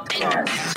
[0.00, 0.76] بودكاست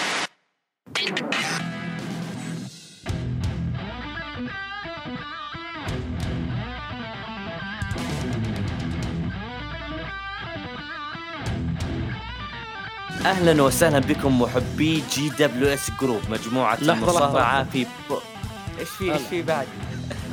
[13.25, 17.69] أهلا وسهلا بكم محبي جي دبليو إس جروب مجموعة لحظة، المصارعة لحظة.
[17.71, 17.87] في ب...
[18.79, 19.21] إيش في إيش.
[19.21, 19.67] في بعد؟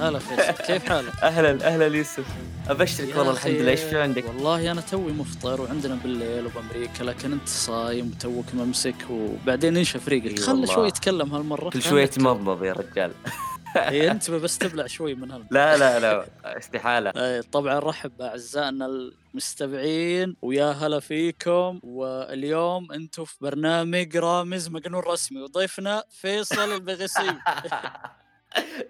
[0.00, 0.20] هلا
[0.66, 2.24] كيف حالك؟ أهلا أهلا يوسف
[2.70, 3.70] أبشرك والله الحمد لله.
[3.70, 8.94] إيش في عندك؟ والله أنا توي مفطر وعندنا بالليل وبأمريكا لكن أنت صايم وتوك ممسك
[9.10, 10.74] وبعدين أنشف إيه ريقك خله والله.
[10.74, 11.70] شوي يتكلم هالمرة.
[11.70, 13.12] كل شوية تمضمض يا رجال.
[13.76, 17.40] إي أنت بس تبلع شوي من هال لا لا لا استحالة.
[17.52, 18.86] طبعا رحب باعزائنا
[19.34, 20.36] المستمعين.
[20.42, 21.80] ويا هلا فيكم.
[21.82, 25.42] واليوم أنتم في برنامج رامز مجنون رسمي.
[25.42, 27.38] وضيفنا فيصل المغيصيب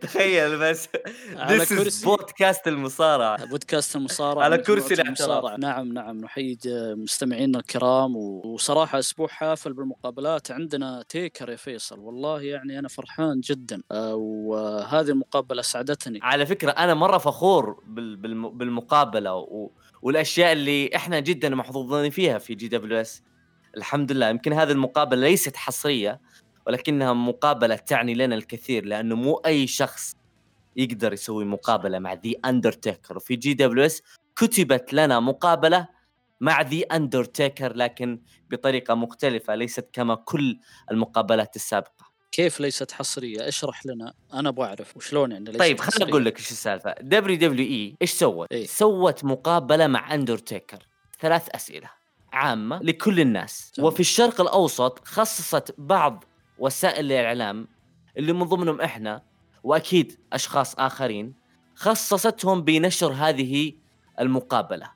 [0.00, 0.88] تخيل بس.
[1.36, 2.04] على كرسي.
[2.06, 3.44] بودكاست المصارعة.
[3.44, 4.44] بودكاست المصارعة.
[4.44, 5.20] على كرسي الاعتراف.
[5.20, 5.56] المصارعة.
[5.56, 8.16] نعم نعم نحيي ج- مستمعينا الكرام.
[8.16, 10.50] وصراحة أسبوع حافل بالمقابلات.
[10.50, 11.98] عندنا Taker يا فيصل.
[11.98, 13.82] والله يعني أنا فرحان جدا.
[13.92, 18.16] آه، وهذه المقابلة أسعدتني على فكرة أنا مرة فخور بال...
[18.16, 18.48] بالم...
[18.50, 19.34] بالمقابلة.
[19.34, 19.70] و...
[20.02, 23.22] والأشياء اللي إحنا جدا محظوظين فيها في GWS.
[23.76, 26.20] الحمد لله يمكن هذه المقابلة ليست حصرية.
[26.66, 30.16] ولكنها مقابلة تعني لنا الكثير لأنه مو أي شخص
[30.76, 34.02] يقدر يسوي مقابلة مع The Undertaker وفي GWS
[34.36, 35.88] كتبت لنا مقابلة
[36.40, 40.58] مع The Undertaker لكن بطريقة مختلفة ليست كما كل
[40.90, 46.10] المقابلات السابقة كيف ليست حصرية اشرح لنا أنا أبغى أعرف وشلون يعني ليست طيب خليني؟
[46.10, 48.66] أقول لك إيش السالفة WWE إيش سوت؟ إيه.
[48.66, 50.78] سوت مقابلة مع اندرتيكر
[51.20, 51.90] ثلاث أسئلة
[52.32, 53.86] عامة لكل الناس تمام.
[53.88, 56.24] وفي الشرق الأوسط خصصت بعض
[56.60, 57.68] وسائل الإعلام
[58.16, 59.22] اللي من ضمنهم إحنا
[59.64, 61.34] وأكيد أشخاص آخرين
[61.74, 63.72] خصصتهم بنشر هذه
[64.20, 64.90] المقابلة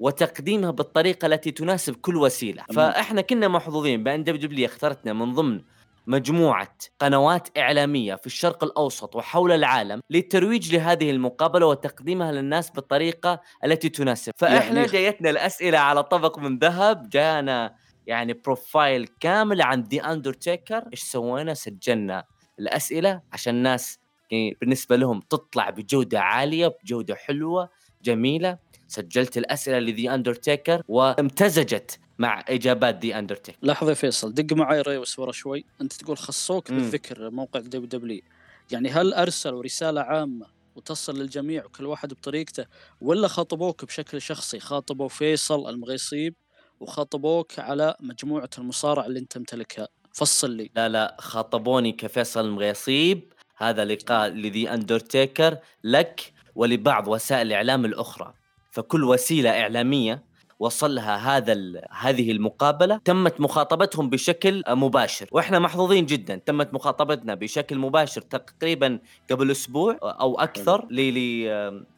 [0.00, 2.64] وتقديمها بالطريقة التي تناسب كل وسيلة.
[2.74, 5.60] فإحنا كنا محظوظين بأن WW اختارتنا من ضمن
[6.06, 13.88] مجموعة قنوات إعلامية في الشرق الأوسط وحول العالم للترويج لهذه المقابلة وتقديمها للناس بالطريقة التي
[13.88, 17.74] تناسب فإحنا يعني- جايتنا الأسئلة على طبق من ذهب جانا
[18.10, 22.24] يعني profile كامل عن The Undertaker إيش سوينا؟ سجلنا
[22.58, 23.98] الأسئلة عشان الناس
[24.30, 27.70] يعني بالنسبة لهم تطلع بجودة عالية بجودة حلوة
[28.02, 28.58] جميلة.
[28.88, 35.18] سجلت الأسئلة لذي أندرتيكر وامتزجت مع إجابات The Undertaker لحظة يا فيصل دق معي ريوس
[35.18, 35.64] ورا شوي.
[35.80, 38.22] أنت تقول خصوك بالذكر موقع WW
[38.70, 40.46] يعني هل أرسلوا رسالة عامة
[40.76, 42.66] وتصل للجميع وكل واحد بطريقته
[43.00, 46.34] ولا خاطبوك بشكل شخصي؟ خاطبوا فيصل المغيصيب
[46.80, 50.70] وخاطبوك على مجموعة المصارعة اللي أنت تمتلكها فصل لي.
[50.76, 53.32] لا لا خاطبوني كفيصل المغيصيب.
[53.56, 58.34] هذا لقاء لذي أندرتيكر لك ولبعض وسائل الإعلام الأخرى.
[58.70, 65.26] فكل وسيلة إعلامية وصلها هذا هذه المقابلة تمت مخاطبتهم بشكل مباشر.
[65.32, 66.40] وإحنا محظوظين جدا.
[66.46, 68.98] تمت مخاطبتنا بشكل مباشر تقريبا
[69.30, 70.88] قبل أسبوع أو أكثر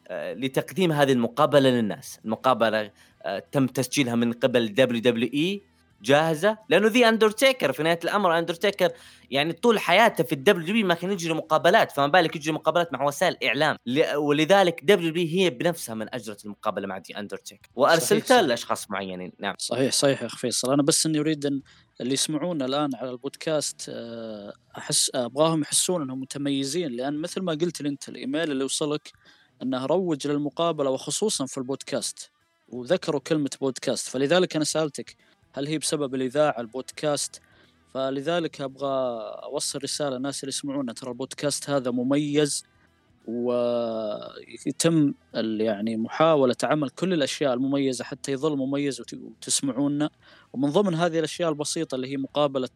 [0.07, 2.19] آه، لتقديم هذه المقابلة للناس.
[2.25, 2.91] المقابلة
[3.51, 5.73] تم تسجيلها من قبل WWE
[6.03, 8.91] جاهزة؟ لأنه The Undertaker في نهاية الأمر اندرتيكر
[9.31, 13.03] يعني طول حياته في ال WW ما كان يجري مقابلات فما بالك يجري مقابلات مع
[13.03, 13.77] وسائل إعلام.
[14.15, 18.41] ولذلك WW هي بنفسها من اجرت المقابلة مع The Undertaker وارسلتها.
[18.41, 19.31] لأشخاص معينين.
[19.39, 19.55] نعم.
[19.57, 20.73] صحيح صحيح يا أخ فيصل.
[20.73, 21.61] أنا بس إني أريد أن
[22.01, 27.81] اللي يسمعونا الآن على البودكاست آه، أحس أبغاهم يحسون أنهم متميزين لأن مثل ما قلت
[27.81, 29.11] لي أنت الإيميل اللي وصلك
[29.61, 32.32] أنه روج للمقابلة وخصوصا في البودكاست.
[32.67, 34.07] وذكروا كلمة بودكاست.
[34.09, 35.15] فلذلك أنا سألتك
[35.53, 37.41] هل هي بسبب الإذاعة البودكاست؟
[37.93, 38.87] فلذلك أبغى
[39.43, 40.93] أوصل رسالة الناس اللي يسمعونا.
[40.93, 42.63] ترى البودكاست هذا مميز
[43.27, 50.09] ويتم يعني محاولة عمل كل الأشياء المميزة حتى يظل مميز وت- وتسمعونا.
[50.53, 52.69] ومن ضمن هذه الأشياء البسيطة اللي هي مقابلة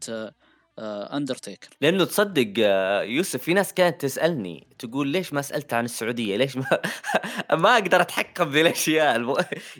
[0.79, 5.85] آه، آه، لأنه تصدق آه، يوسف في ناس كانت تسألني تقول ليش ما سألت عن
[5.85, 6.79] السعودية؟ ليش ما
[7.61, 9.35] ما أقدر أتحكم بالاشياء الم...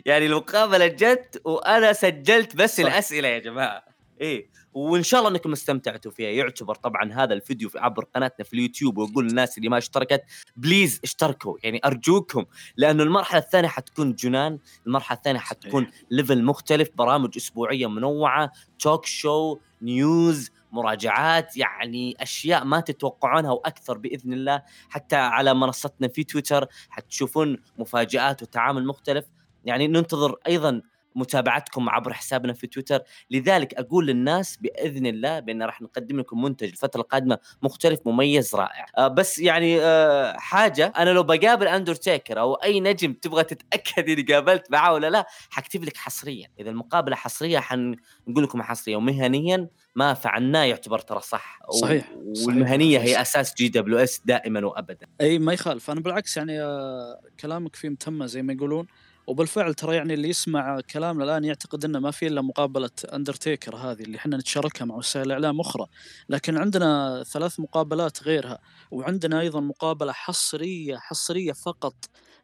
[0.06, 2.84] يعني المقابلة جت وأنا سجلت بس صح.
[2.84, 3.84] الأسئلة يا جماعة.
[4.20, 4.50] إيه.
[4.74, 6.30] وإن شاء الله إنكم استمتعتوا فيها.
[6.30, 10.22] يعتبر طبعا هذا الفيديو في عبر قناتنا في اليوتيوب واقول للناس اللي ما اشتركت
[10.56, 11.56] please اشتركوا.
[11.62, 12.44] يعني أرجوكم
[12.76, 19.58] لأنه المرحلة الثانية حتكون جنان المرحلة الثانية حتكون level مختلف برامج أسبوعية منوعة talk show
[19.82, 24.62] news مراجعات يعني أشياء ما تتوقعونها وأكثر بإذن الله.
[24.88, 29.24] حتى على منصتنا في تويتر حتشوفون مفاجآت وتعامل مختلف.
[29.64, 30.82] يعني ننتظر أيضا
[31.14, 33.00] متابعتكم عبر حسابنا في تويتر.
[33.30, 38.86] لذلك أقول للناس بإذن الله بأن راح نقدم لكم منتج الفترة القادمة مختلف مميز رائع.
[38.98, 44.22] آه بس يعني آه حاجة أنا لو بقابل أندرتيكر أو أي نجم تبغى تتأكد إني
[44.22, 46.48] قابلت معه ولا لا حكتب لك حصريا.
[46.60, 49.68] إذا المقابلة حصرية حنقول لكم حصريه ومهنيا
[49.98, 51.60] ما فعلناه يعتبر ترى صح.
[51.80, 52.12] صحيح
[52.46, 55.06] والمهنية هي أساس GWS دائما وابدا.
[55.20, 55.90] أي ما يخالف.
[55.90, 58.86] أنا بالعكس يعني آه، كلامك فيه متمة زي ما يقولون.
[59.26, 64.02] وبالفعل ترى يعني اللي يسمع كلامنا الآن يعتقد إنه ما في إلا مقابلة اندرتيكر هذه
[64.02, 65.86] اللي إحنا نتشاركها مع وسائل إعلام أخرى،
[66.28, 68.58] لكن عندنا ثلاث مقابلات غيرها،
[68.90, 71.94] وعندنا أيضا مقابلة حصرية حصرية فقط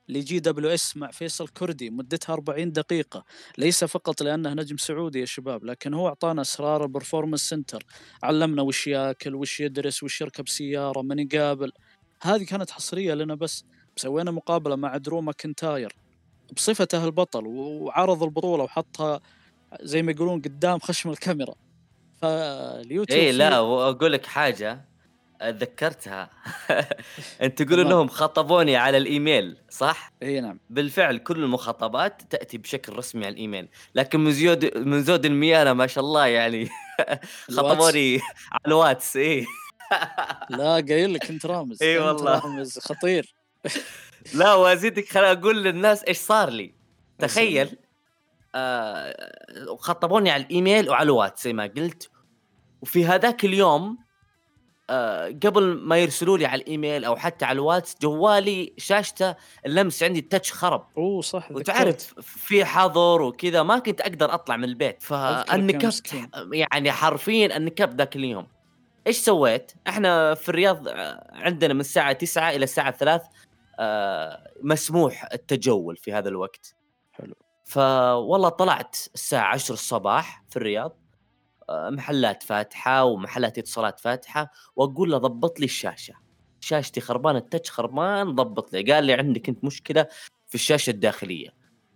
[0.08, 3.24] ل GWS مع فيصل كردي مدتها 40 دقيقة.
[3.58, 7.86] ليس فقط لأنه نجم سعودي يا شباب لكن هو أعطانا أسرار ال Performance Center
[8.22, 11.72] علمنا وش ياكل وش يدرس وش يركب سيارة من يقابل.
[12.22, 13.64] هذه كانت حصرية لنا بس.
[13.96, 15.96] سوينا مقابلة مع Drew McIntyre.
[16.52, 19.20] بصفته البطل وعرض البطولة وحطها
[19.82, 21.54] زي ما يقولون قدام خشم الكاميرا.
[22.22, 24.93] فاليوتيوب اي لا وأقول لك حاجة.
[25.50, 26.30] ذكرتها.
[27.42, 30.60] أنت تقول إنهم خاطبوني على الإيميل صح؟ إي نعم.
[30.70, 33.68] بالفعل كل المخاطبات تأتي بشكل رسمي على الإيميل.
[33.94, 36.68] لكن من زود من زود الميانة ما شاء الله يعني
[37.56, 38.20] خاطبوني
[38.52, 39.46] على الواتس إي.
[40.50, 41.82] لا قايل لك أنت رامز.
[41.82, 42.38] إي والله.
[42.38, 43.34] رامز خطير.
[44.34, 46.74] لا وأزيدك خل أقول للناس إيش صار لي.
[47.18, 47.76] تخيل
[48.54, 49.32] آه
[49.78, 52.10] خاطبوني على الإيميل وعلى الواتس زي ما قلت.
[52.82, 54.03] وفي هذاك اليوم
[54.90, 59.34] آه قبل ما يرسلوا لي على الإيميل أو حتى على الواتس جوالي شاشته
[59.66, 60.86] اللمس عندي التاتش خرب.
[60.98, 65.02] أوه صح وتعرف في حظر وكذا ما كنت أقدر أطلع من البيت.
[65.02, 66.14] فانكبت
[66.52, 68.46] يعني حرفيا انكبت ذاك اليوم.
[69.06, 73.28] إيش سويت؟ إحنا في الرياض آه، عندنا من الساعة 9 إلى الساعة 3
[73.78, 76.74] آه، مسموح التجول في هذا الوقت.
[77.12, 77.34] حلو.
[77.64, 81.03] فوالله طلعت الساعة 10 الصباح في الرياض.
[81.70, 86.14] محلات فاتحة ومحلات اتصالات فاتحة وأقول له ضبط لي الشاشة.
[86.60, 88.92] شاشتي خربانة التاتش خربان ضبط لي.
[88.92, 90.06] قال لي عندك انت مشكلة
[90.48, 91.48] في الشاشة الداخلية.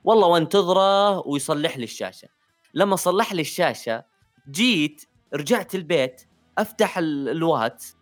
[0.05, 2.29] والله وانتظره ويصلح لي الشاشة.
[2.75, 4.05] لما صلح لي الشاشة
[4.51, 5.05] جيت
[5.35, 6.23] رجعت البيت
[6.59, 7.97] أفتح الواتس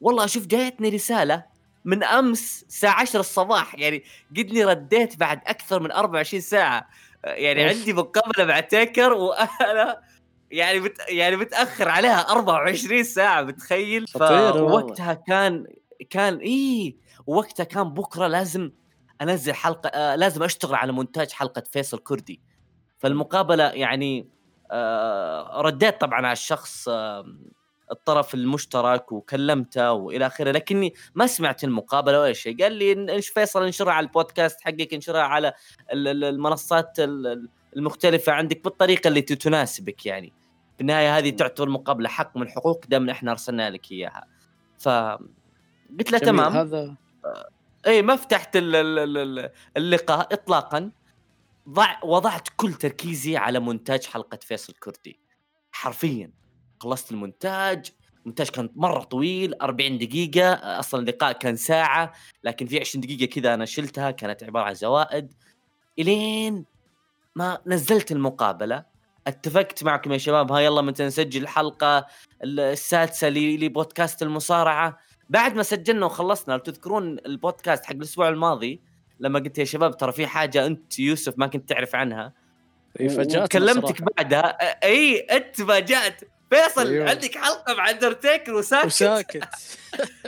[0.00, 1.44] والله أشوف جايتني رسالة
[1.84, 3.74] من أمس الساعة 10 الصباح.
[3.74, 6.88] يعني قد لي رديت بعد أكثر من 24 ساعة.
[7.24, 7.78] يعني أوف.
[7.78, 10.00] عندي مقابلة مع تيكر وأنا
[10.50, 15.66] يعني بت يعني متأخر عليها 24 ساعة متخيل؟ فوقتها كان
[16.10, 16.96] كان إي
[17.26, 18.70] وقتها كان بكرة لازم
[19.22, 22.40] أنزل حلقة آه لازم أشتغل على مونتاج حلقة فيصل كردي.
[22.98, 24.28] فالمقابلة يعني
[24.70, 27.24] آه رديت طبعا على الشخص آه
[27.90, 32.62] الطرف المشترك وكلمته وإلى آخره لكني ما سمعت المقابلة ولا شيء.
[32.62, 35.52] قال لي إيش فيصل انشرها على البودكاست حقك انشرها على
[35.92, 36.96] المنصات
[37.76, 40.32] المختلفة عندك بالطريقة اللي تناسبك يعني.
[40.78, 44.26] في النهاية هذه تعتبر مقابلة حق من حقوق دام إحنا أرسلنا لك إياها.
[44.78, 46.52] ف قلت له تمام.
[46.52, 46.96] هذا
[47.86, 48.56] اي ما فتحت
[49.76, 50.90] اللقاء اطلاقا.
[51.68, 55.20] ضع وضعت كل تركيزي على مونتاج حلقة فيصل كردي.
[55.72, 56.32] حرفيا.
[56.80, 57.92] خلصت المونتاج.
[58.20, 60.52] المونتاج كان مرة طويل 40 دقيقة.
[60.52, 62.12] أصلا اللقاء كان ساعة
[62.44, 64.10] لكن في 20 دقيقة كذا أنا شلتها.
[64.10, 65.34] كانت عبارة عن زوائد.
[65.98, 66.64] إلين
[67.34, 70.52] ما نزلت المقابلة اتفقت معكم يا شباب.
[70.52, 72.06] ها يلا متى نسجل الحلقة
[72.44, 74.98] السادسة لبودكاست المصارعة.
[75.28, 78.80] بعد ما سجلنا وخلصنا لو تذكرون البودكاست حق الأسبوع الماضي
[79.20, 82.32] لما قلت يا شباب ترى في حاجة أنت يوسف ما كنت تعرف عنها.
[83.52, 84.48] كلمتك بعدها.
[84.84, 86.20] إي أنت فاجأت.
[86.50, 87.10] فيصل أيوه.
[87.10, 88.86] عندك حلقة مع اندرتيكر وساكت.
[88.86, 89.48] وساكت.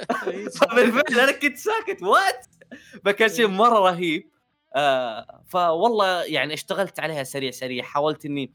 [0.75, 2.03] بالفعل أنا كنت ساكت.
[2.03, 4.31] فكان شيء مرة رهيب.
[4.75, 7.85] آه فوالله يعني اشتغلت عليها سريع سريع.
[7.85, 8.53] حاولت إني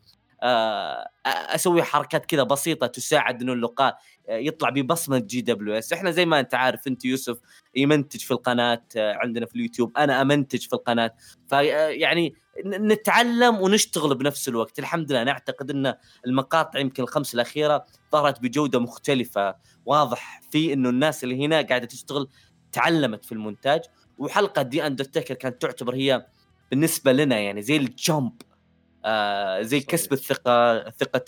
[1.25, 3.97] أسوي حركات كذا بسيطة تساعد إنه اللقاء
[4.29, 5.93] يطلع ببصمة GWS.
[5.93, 7.37] إحنا زي ما أنت عارف أنت يوسف
[7.75, 11.11] يمنتج في القناة آه، عندنا في اليوتيوب أنا أمنتج في القناة.
[11.47, 12.33] فيعني
[12.65, 14.79] نتعلم ونشتغل بنفس الوقت.
[14.79, 15.93] الحمد لله نعتقد إن
[16.27, 22.29] المقاطع يمكن الخمس الأخيرة ظهرت بجودة مختلفة واضح في إنه الناس اللي هنا قاعدة تشتغل
[22.71, 23.81] تعلمت في المونتاج.
[24.17, 26.25] وحلقة The اندرتيكر كانت تعتبر هي
[26.71, 28.54] بالنسبة لنا يعني زي ال jump آه
[29.61, 29.89] زي صحيح.
[29.91, 31.25] كسب الثقة ثقة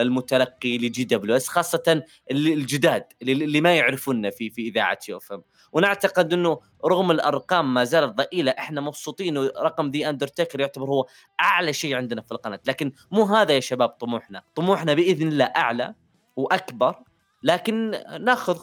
[0.00, 5.42] المتلقي ل GWS خاصة الجداد اللي ما يعرفونا في في إذاعة UFM.
[5.72, 11.06] ونعتقد إنه رغم الأرقام ما زالت ضئيلة إحنا مبسوطين رقم The اندرتيكر يعتبر هو
[11.40, 12.60] أعلى شيء عندنا في القناة.
[12.66, 14.42] لكن مو هذا يا شباب طموحنا.
[14.54, 15.94] طموحنا بإذن الله أعلى
[16.36, 16.94] وأكبر
[17.42, 18.58] لكن ناخذ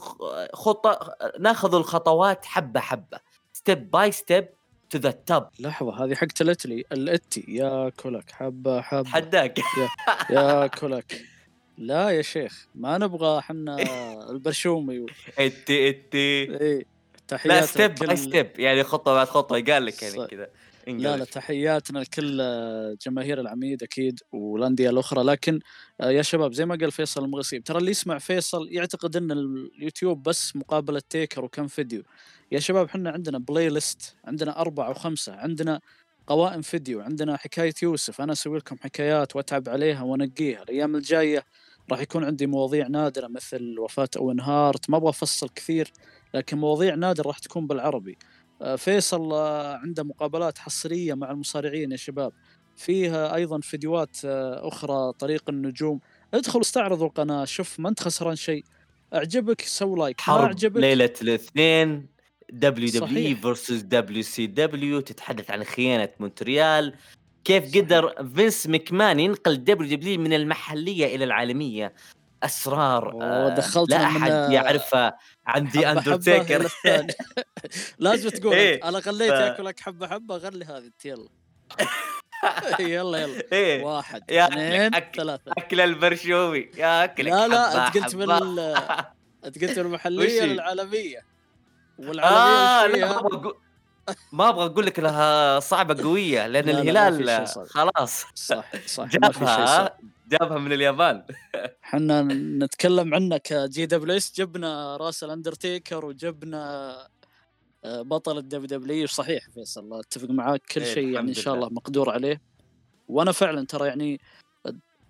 [0.53, 3.19] خطه ناخذ الخطوات حبة حبة.
[3.53, 4.49] step by step
[4.93, 7.18] to the top لحظة هذه حقت الاتي.
[7.18, 7.45] الاتي.
[7.47, 8.31] يا كلك.
[8.31, 9.09] حبة حبة.
[9.09, 9.59] حداك.
[10.29, 11.21] يا كلك.
[11.77, 13.77] لا يا شيخ ما نبغى إحنا
[14.29, 14.99] البرشومي.
[14.99, 15.05] و...
[15.39, 16.17] اتي اتي.
[16.17, 16.85] إيه
[17.45, 20.47] لا step by step يعني خطوة بعد خطوة قال لك يعني كذا.
[20.87, 21.25] لا لا.
[21.25, 25.23] تحياتنا لكل آه، جماهير العميد أكيد والأندية الأخرى.
[25.23, 25.59] لكن
[26.01, 30.23] آه، يا شباب زي ما قال فيصل المغصيب ترى اللي يسمع فيصل يعتقد إن اليوتيوب
[30.23, 32.03] بس مقابلة تيكر وكم فيديو.
[32.51, 35.79] يا شباب إحنا عندنا playlist عندنا أربعة وخمسه عندنا
[36.27, 38.21] قوائم فيديو عندنا حكاية يوسف.
[38.21, 40.63] أنا أسوي لكم حكايات وأتعب عليها وأنقيها.
[40.63, 41.43] الأيام الجاية
[41.91, 44.89] راح يكون عندي مواضيع نادرة مثل وفاة أوين هارت.
[44.89, 45.91] ما أبغى أفصل كثير
[46.33, 48.17] لكن مواضيع نادرة راح تكون بالعربي.
[48.77, 52.31] فيصل آه، عنده مقابلات حصرية مع المصارعين يا شباب.
[52.75, 55.99] فيها أيضا فيديوهات آه، أخرى طريق النجوم.
[56.33, 58.63] ادخل استعرضوا القناة شوف ما أنت خسران شيء.
[59.13, 60.19] أعجبك سو like.
[60.19, 62.07] ما حرب أعجبك؟ ليلة الاثنين
[62.49, 63.41] دبليو دبليو صحيح.
[63.41, 66.93] فيرسز دبليو سي دبليو تتحدث عن خيانة مونتريال.
[67.43, 71.93] كيف قدر فينس مكمان ينقل WWE من المحلية إلى العالمية؟
[72.45, 76.71] أسرار آه، دخلتنا لا من- احد يعرفها عن اندرتيكر.
[77.99, 81.27] لازم تقول إيه، أنا غليت ف- ياكلك حبه حبه غلي هذه يلا
[82.79, 85.21] يلا يلا إيه واحد يا اثنين أكل.
[85.21, 88.15] ثلاثة أكل البرشومي يا أكلك لا لا أنت قلت.
[88.15, 88.59] بال
[89.45, 91.25] أنت قلت بالمحلية وش هي؟ للعالمية
[91.99, 93.53] والعالمية لا فيها؟
[94.31, 97.65] ما أبغى أقول لك إنها صعبة قوية لأن لا، لا، الهلال صعب.
[97.67, 99.97] خلاص صح صح ما في شيء صعب جابها
[100.33, 101.23] جابها من اليابان.
[101.83, 102.21] إحنا
[102.63, 104.33] نتكلم عنك ك GWS.
[104.35, 106.93] جبنا راس الاندرتيكر وجبنا
[107.85, 110.61] آه، بطل ال WWE صحيح فيصل أتفق معاك.
[110.71, 111.63] كل إيه، شيء يعني إن شاء لله.
[111.67, 112.41] الله مقدور عليه.
[113.07, 114.21] وأنا فعلا ترى يعني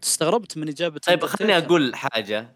[0.04, 1.58] استغربت من إجابة طيب خليني.
[1.58, 2.56] أقول حاجة.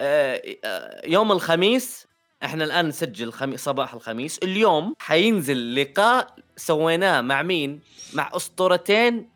[0.00, 2.06] آه، آه، يوم الخميس
[2.44, 4.38] إحنا الآن نسجل صباح الخميس.
[4.38, 7.80] اليوم حينزل لقاء سويناه مع مين؟
[8.14, 9.30] مع أسطورتين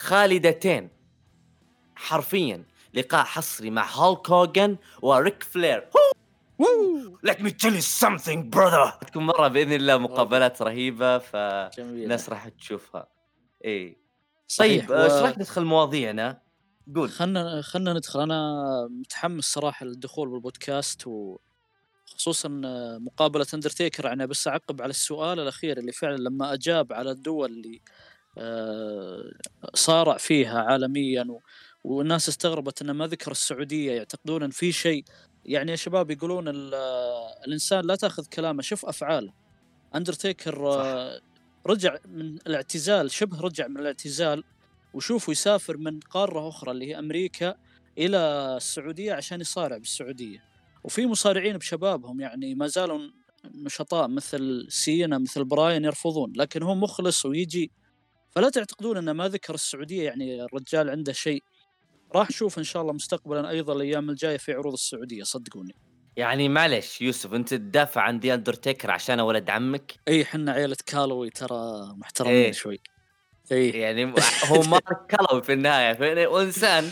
[0.00, 0.95] خالدتين.
[1.96, 2.64] حرفيا.
[2.94, 5.88] لقاء حصري مع هولك هوجن وريك فلير
[7.26, 8.98] me tell you something brother.
[9.06, 13.08] تكون مرة بإذن الله مقابلات رهيبة فالناس جميل راح تشوفها
[14.48, 14.88] صحيح.
[14.88, 16.38] طيب إيش و- راح ندخل مواضيعنا؟
[16.96, 17.10] قول.
[17.10, 18.20] خلنا خلنا ندخل.
[18.20, 22.48] أنا متحمس صراحة للدخول بالبودكاست وخصوصا
[23.00, 27.80] مقابلة اندرتيكر يعني بس أعقب على السؤال الأخير اللي فعلا لما أجاب على الدول اللي
[28.38, 29.32] آه،
[29.74, 31.40] صارع فيها عالميا و-
[31.86, 33.92] والناس استغربت إنه ما ذكر السعودية.
[33.92, 35.04] يعتقدون إن في شيء
[35.44, 36.74] يعني يا شباب يقولون ال-
[37.46, 39.32] الإنسان لا تأخذ كلامه شوف أفعاله.
[39.94, 41.20] اندرتيكر آه،
[41.66, 44.44] رجع من الاعتزال شبه رجع من الاعتزال
[44.94, 47.54] وشوفوا يسافر من قارة أخرى اللي هي أمريكا
[47.98, 48.18] إلى
[48.56, 50.44] السعودية عشان يصارع بالسعودية.
[50.84, 52.98] وفي مصارعين بشبابهم يعني ما زالوا
[53.44, 57.70] نشطاء مثل سينا مثل براين يرفضون لكن هو مخلص ويجي.
[58.30, 61.42] فلا تعتقدون أنه ما ذكر السعودية يعني الرجال عنده شيء
[62.14, 65.74] راح نشوف إن شاء الله مستقبلا أيضا الأيام الجاية في عروض السعودية صدقوني.
[66.16, 71.30] يعني معلش يوسف أنت تدافع عن The اندرتيكر عشان ولد عمك؟ أي حنا عيلة كالوي
[71.30, 72.52] ترى محترمين إيه.
[72.52, 72.80] شوي.
[73.52, 76.90] أي يعني هو مارك كالوي في النهاية وانسان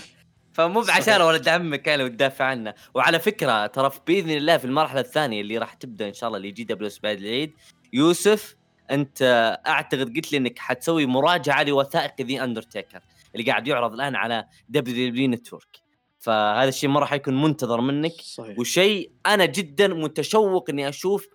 [0.53, 0.97] فمو صحيح.
[0.97, 2.75] عشان ولد عمك يعني وتدافع عنه.
[2.95, 6.49] وعلى فكرة ترى بإذن الله في المرحلة الثانية اللي راح تبدأ إن شاء الله ل
[6.49, 7.53] GWS بعد العيد.
[7.93, 8.57] يوسف
[8.91, 9.23] أنت
[9.67, 13.01] أعتقد قلت لي إنك حتسوي مراجعة لوثائق The اندرتيكر
[13.35, 15.85] اللي قاعد يعرض الآن على WWE Network.
[16.19, 18.13] فهذا الشيء مره حيكون منتظر منك.
[18.13, 18.59] صحيح.
[18.59, 21.27] وشيء أنا جدا متشوق إني أشوف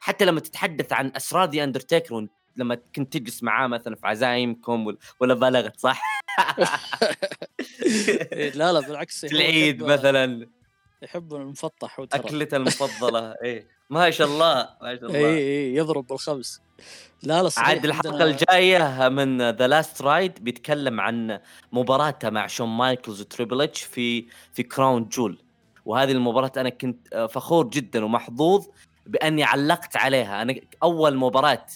[0.00, 4.86] حتى لما تتحدث عن أسرار The اندرتيكر لما كنت تجلس معاه مثلا في عزايمكم
[5.20, 6.02] ولا- بالغت صح؟
[8.54, 9.26] لا لا بالعكس.
[9.26, 10.48] في العيد مثلا.
[11.02, 12.20] يحب المفطح وترى.
[12.20, 13.34] اكلته المفضلة.
[13.44, 13.66] إيه.
[13.90, 16.60] ما شاء الله ما شاء اي الله اي يضرب بالخمس
[17.22, 21.40] لا لا عاد الحلقة الجاية من The Last Ride بيتكلم عن
[21.72, 25.38] مباراته مع شون مايكلز وتريبل اتش في في Crown Jewel
[25.84, 28.66] وهذه المباراة أنا كنت آه، فخور جدا ومحظوظ
[29.06, 30.42] بأني علقت عليها.
[30.42, 31.66] أنا أول مباراة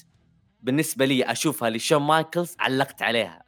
[0.62, 3.42] بالنسبة لي أشوفها لشون مايكلز علقت عليها.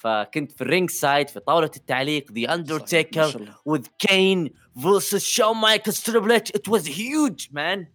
[0.00, 3.54] فكنت في ال ringside في طاولة التعليق The Undertaker
[4.06, 6.00] Kane versus Shawn Michaels.
[6.02, 7.86] Triple H it was huge man.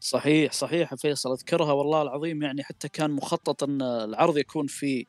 [0.00, 5.06] صحيح صحيح فيصل أذكرها والله العظيم يعني حتى كان مخطط إن العرض يكون في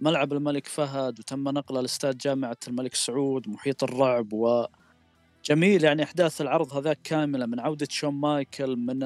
[0.00, 6.72] ملعب الملك فهد وتم نقله لاستاد جامعة الملك سعود محيط الرعب وجميل يعني أحداث العرض
[6.76, 9.00] هذاك كاملة من عودة شون مايكل من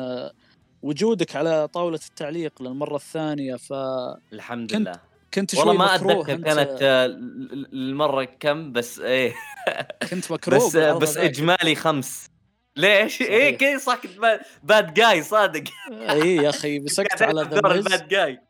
[0.83, 4.99] وجودك على طاولة التعليق للمرة الثانية فكنت الحمد
[5.35, 9.35] كنت- شوي والله ما أتذكر كانت آه، ال- ال- المرة كم بس إيه.
[10.11, 11.25] كنت مكروه بس آه، بس هذاك.
[11.31, 12.31] إجمالي خمس.
[12.77, 13.31] ليش؟ صحيح.
[13.31, 15.65] إيه كيف صح كنت bad guy صادق.
[15.93, 18.41] اي يا أخي مسكت على ذا ال bad guy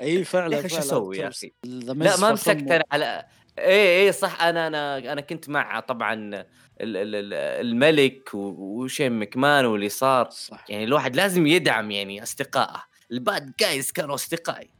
[0.00, 0.78] اي فعلا فعلا.
[0.78, 3.24] أسوي يا أخي؟ لا ما مسكت أنا على
[3.58, 4.42] اي اي صح.
[4.42, 6.34] أنا أنا أنا كنت مع طبعا ال-
[6.80, 7.34] ال- ال-
[7.66, 10.30] الملك وشين مكمان واللي صار.
[10.30, 10.64] صح.
[10.68, 12.82] يعني الواحد لازم يدعم يعني أصدقائه.
[13.12, 14.70] ال bad guys كانوا أصدقائي.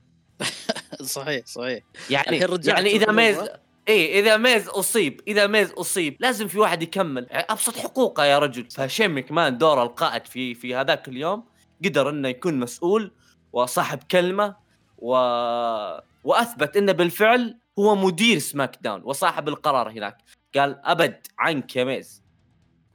[1.02, 1.82] صحيح صحيح.
[2.10, 3.38] يعني يعني إذا ميز
[3.88, 7.26] اي إذا ميز أصيب إذا ميز أصيب لازم في واحد يكمل.
[7.30, 8.70] يعني أبسط حقوقه يا رجل.
[8.70, 11.44] فشين مكمان دور القائد في في هذاك اليوم.
[11.84, 13.12] قدر إنه يكون مسؤول
[13.52, 14.56] وصاحب كلمة
[14.98, 15.12] و...
[16.24, 20.18] وأثبت إنه بالفعل هو مدير SmackDown وصاحب القرار هناك.
[20.56, 22.22] قال أبد عنك يا ميز.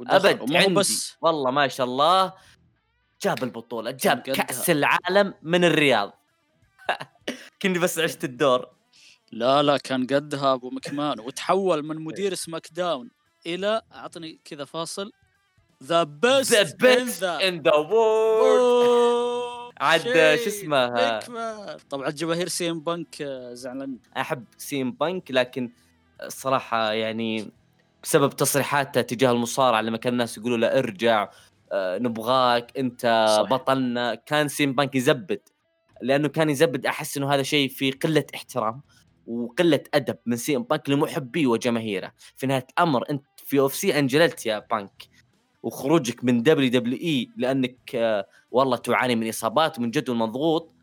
[0.01, 0.73] أبد عندي.
[0.73, 1.17] بس.
[1.21, 2.33] والله ما شاء الله.
[3.21, 4.19] جاب البطولة جاب.
[4.19, 6.18] كأس العالم من الرياض.
[7.61, 8.67] كني بس عشت الدور
[9.31, 13.11] لا لا كان قدها أبو مكمان وتحول من مدير SmackDown
[13.45, 15.11] إلى أعطني كذا فاصل
[15.83, 19.39] the best the best in the world
[19.81, 21.19] عاد شو اسمه؟
[21.89, 25.71] طبعا جماهير CM Punk آه، زعلان أحب سيم بنك لكن
[26.23, 27.51] الصراحه يعني
[28.03, 31.29] بسبب تصريحاته تجاه المصارعة لما كان الناس يقولوا له ارجع
[31.71, 33.49] آه، نبغاك أنت صح.
[33.49, 35.41] بطلنا كان CM Punk يزبد.
[36.01, 38.81] لأنه كان يزبد أحس إنه هذا شيء في قلة احترام
[39.27, 42.11] وقلة أدب من CM Punk لمحبيه وجماهيره.
[42.35, 45.09] في نهاية الأمر أنت في UFC انجلدت يا بانك
[45.63, 50.73] وخروجك من WWE لأنك آه، والله تعاني من إصابات ومن جدول مضغوط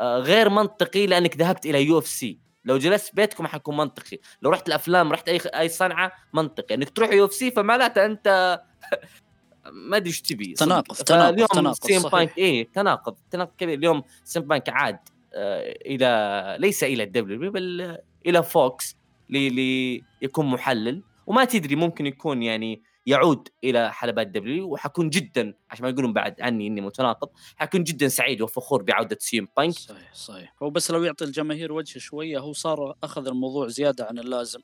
[0.00, 2.38] آه، غير منطقي لأنك ذهبت إلى UFC.
[2.64, 4.18] لو جلست بيتكم حيكون منطقي.
[4.42, 6.74] لو رحت الأفلام رحت أي أي صنعة منطقي.
[6.74, 8.60] إنك تروح UFC فمعناته أنت
[9.72, 10.54] ما أدري إيش تبي.
[10.54, 12.02] تناقض- تناقض- تناقض، CM.
[12.02, 14.98] Punk اي تناقض تناقض كبير اليوم CM Punk عاد
[15.36, 18.96] آه، إلى ليس إلى ال WWE بل إلى Fox
[19.30, 19.48] لي
[20.22, 21.02] ليكون محلل.
[21.26, 26.40] وما تدري ممكن يكون يعني يعود إلى حلبات WWE وحكون جدا عشان ما يقولون بعد
[26.40, 29.74] عني إني متناقض حكون جدا سعيد وفخور بعودة CM Punk.
[29.74, 30.54] صحيح صحيح.
[30.62, 34.60] هو بس لو يعطي الجماهير وجه شوية هو صار أخذ الموضوع زيادة عن اللازم.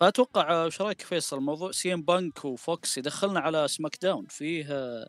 [0.00, 4.26] فأتوقع آه، إيش رأيك فيصل؟ موضوع CM Punk و Fox يدخلنا على SmackDown.
[4.28, 5.08] فيه آه،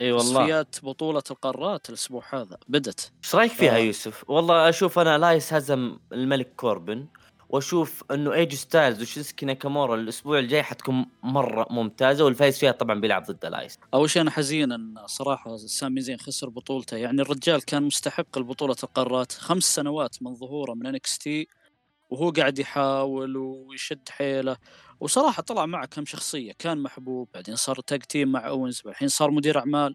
[0.00, 0.40] إي والله.
[0.40, 2.58] تصفيات بطولة القارات الأسبوع هذا.
[2.68, 3.12] بدت.
[3.24, 3.78] إيش رأيك فيها آه.
[3.78, 7.06] يوسف؟ والله أشوف أنا إلايس هزم الملك كوربن
[7.48, 13.00] وأشوف إنه إي جي ستايلز وشينسكي ناكامورا الأسبوع الجاي حتكون مرة ممتازة والفايز فيها طبعا
[13.00, 16.96] بيلعب ضد إلايس أول شيء أنا حزين إن صراحة سامي زين خسر بطولته.
[16.96, 19.32] يعني الرجال كان مستحق البطوله القارات.
[19.32, 21.48] خمس سنوات من ظهوره من NXT
[22.10, 24.56] وهو قاعد يحاول ويشد حيله.
[25.00, 29.30] وصراحة طلع معه كم شخصية كان محبوب بعدين صار tag team مع اونز الحين صار
[29.30, 29.94] مدير أعمال.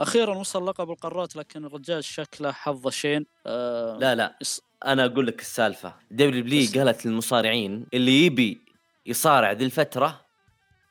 [0.00, 4.38] أخيرا وصل لقب القارات لكن الرجال شكله حظه شين آه لا لا.
[4.86, 5.94] أنا أقول لك السالفة.
[6.10, 8.60] WWE قالت للمصارعين اللي يبي
[9.06, 10.20] يصارع ذي الفترة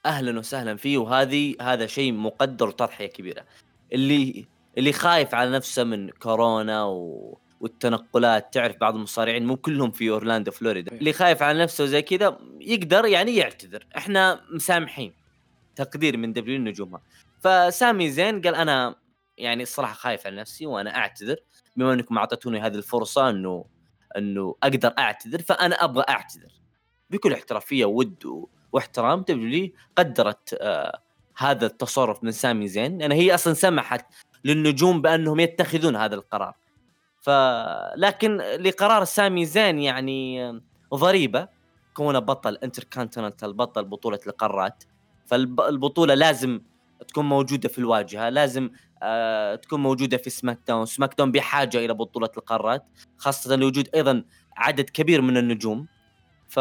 [0.05, 3.45] أهلا وسهلا فيه وهذه هذا شيء مقدر وتضحيه كبيرة.
[3.93, 4.45] اللي
[4.77, 7.37] اللي خايف على نفسه من كورونا و...
[7.59, 10.91] والتنقلات تعرف بعض المصارعين مو كلهم في أورلاندو فلوريدا.
[10.91, 10.99] إيه.
[10.99, 13.87] اللي خايف على نفسه زي كذا يقدر يعني يعتذر.
[13.97, 15.13] إحنا مسامحين
[15.75, 17.01] تقدير من WWE نجومها
[17.39, 18.95] فسامي زين قال أنا
[19.37, 21.35] يعني الصراحة خايف على نفسي وأنا أعتذر.
[21.75, 23.65] بما أنكم أعطيتوني هذه الفرصة إنه
[24.17, 26.51] إنه أقدر أعتذر فأنا أبغى أعتذر.
[27.09, 31.01] بكل احترافية ود و- واحترام WWE قدرت آه
[31.37, 32.97] هذا التصرف من سامي زين.
[32.97, 34.05] لأن هي أصلا سمحت
[34.43, 36.55] للنجوم بأنهم يتخذون هذا القرار.
[37.25, 37.29] ف
[37.95, 40.51] لكن لقرار سامي زين يعني
[40.93, 41.47] ضريبة
[41.93, 44.83] كونه بطل انتركونتيننتال بطل بطولة القارات.
[45.25, 46.61] فالبطوله لازم
[47.07, 48.69] تكون موجودة في الواجهة لازم
[49.03, 52.85] آه تكون موجودة في SmackDown SmackDown بحاجة إلى بطولة القارات
[53.17, 54.23] خاصة لوجود أيضا
[54.57, 55.87] عدد كبير من النجوم.
[56.47, 56.59] ف...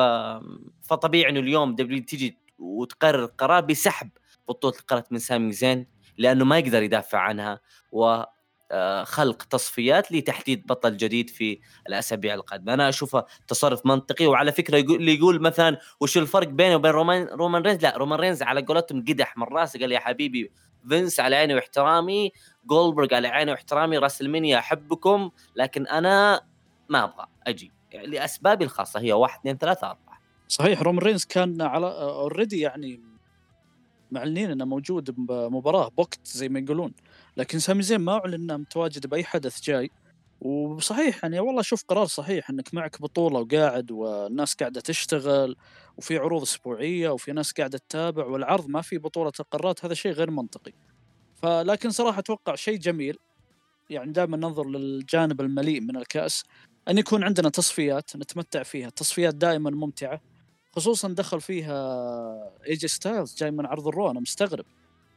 [0.82, 4.10] فطبيعي إنه اليوم WWE تيجي وتقرر قرار بسحب
[4.48, 5.86] بطولة القارات من سامي زين
[6.18, 7.60] لأنه ما يقدر يدافع عنها.
[7.92, 8.22] و
[9.02, 14.96] خلق تصفيات لتحديد بطل جديد في الأسابيع القادمة، أنا أشوفه تصرف منطقي وعلى فكرة يقول
[14.96, 19.00] اللي يقول مثلا وش الفرق بينه وبين رومان رومان رينز؟ لا رومان رينز على قولتهم
[19.00, 20.52] قدح من راسه قال يا حبيبي
[20.88, 22.32] فينس على عيني واحترامي،
[22.66, 26.40] جولبرغ على عيني واحترامي، WrestleMania أحبكم لكن أنا
[26.88, 30.18] ما أبغى أجي يعني لأسبابي الخاصة هي واحد اثنين ثلاثة أربعة.
[30.48, 33.13] صحيح رومان رينز كان على already يعني
[34.10, 36.94] معلنين إنه موجود بمباراه booked زي ما يقولون.
[37.36, 39.90] لكن سامي زين ما أعلن إنه متواجد بأي حدث جاي.
[40.40, 45.56] وصحيح يعني والله شوف قرار صحيح إنك معك بطولة وقاعد والناس قاعدة تشتغل
[45.96, 50.30] وفي عروض أسبوعية وفي ناس قاعدة تتابع والعرض ما في بطولة القارات هذا شيء غير
[50.30, 50.72] منطقي.
[51.34, 53.18] فلكن صراحة أتوقع شيء جميل.
[53.90, 56.44] يعني دائما ننظر للجانب المليء من الكأس.
[56.88, 58.88] أن يكون عندنا تصفيات نتمتع فيها.
[58.88, 60.20] التصفيات دائما ممتعة.
[60.76, 64.64] خصوصا دخل فيها اي جي ستايلز جاي من عرض ال Raw أنا مستغرب.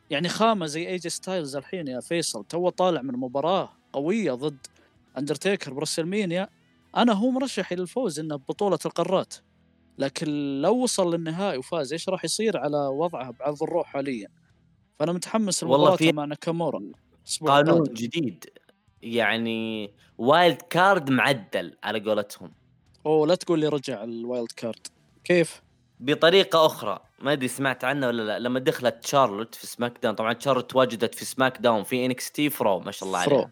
[0.10, 4.68] يعني خامة زي اي جي ستايلز الحين يا فيصل تو طالع من مباراة قوية ضد
[5.18, 6.50] اندرتيكر ب WrestleMania.
[6.98, 9.34] أنا هو مرشح إلى الفوز إنه ببطوله القارات
[9.98, 10.28] لكن
[10.62, 14.28] لو وصل للنهائي وفاز إيش راح يصير على وضعه بعرض ال Raw حاليا؟
[15.00, 16.92] فأنا متحمس والله في مع ناكامورا
[17.46, 18.46] قانون جديد.
[19.02, 22.52] يعني wild card معدل على قولتهم.
[23.06, 24.88] أوه لا تقول لي رجع ال wild card
[25.28, 25.62] كيف؟
[26.00, 30.72] بطريقة أخرى ما أدري سمعت عنه ولا لا لما دخلت شارلوت في SmackDown طبعا شارلوت
[30.72, 33.52] تواجدت في SmackDown في NXT ف Raw ما شاء الله عليها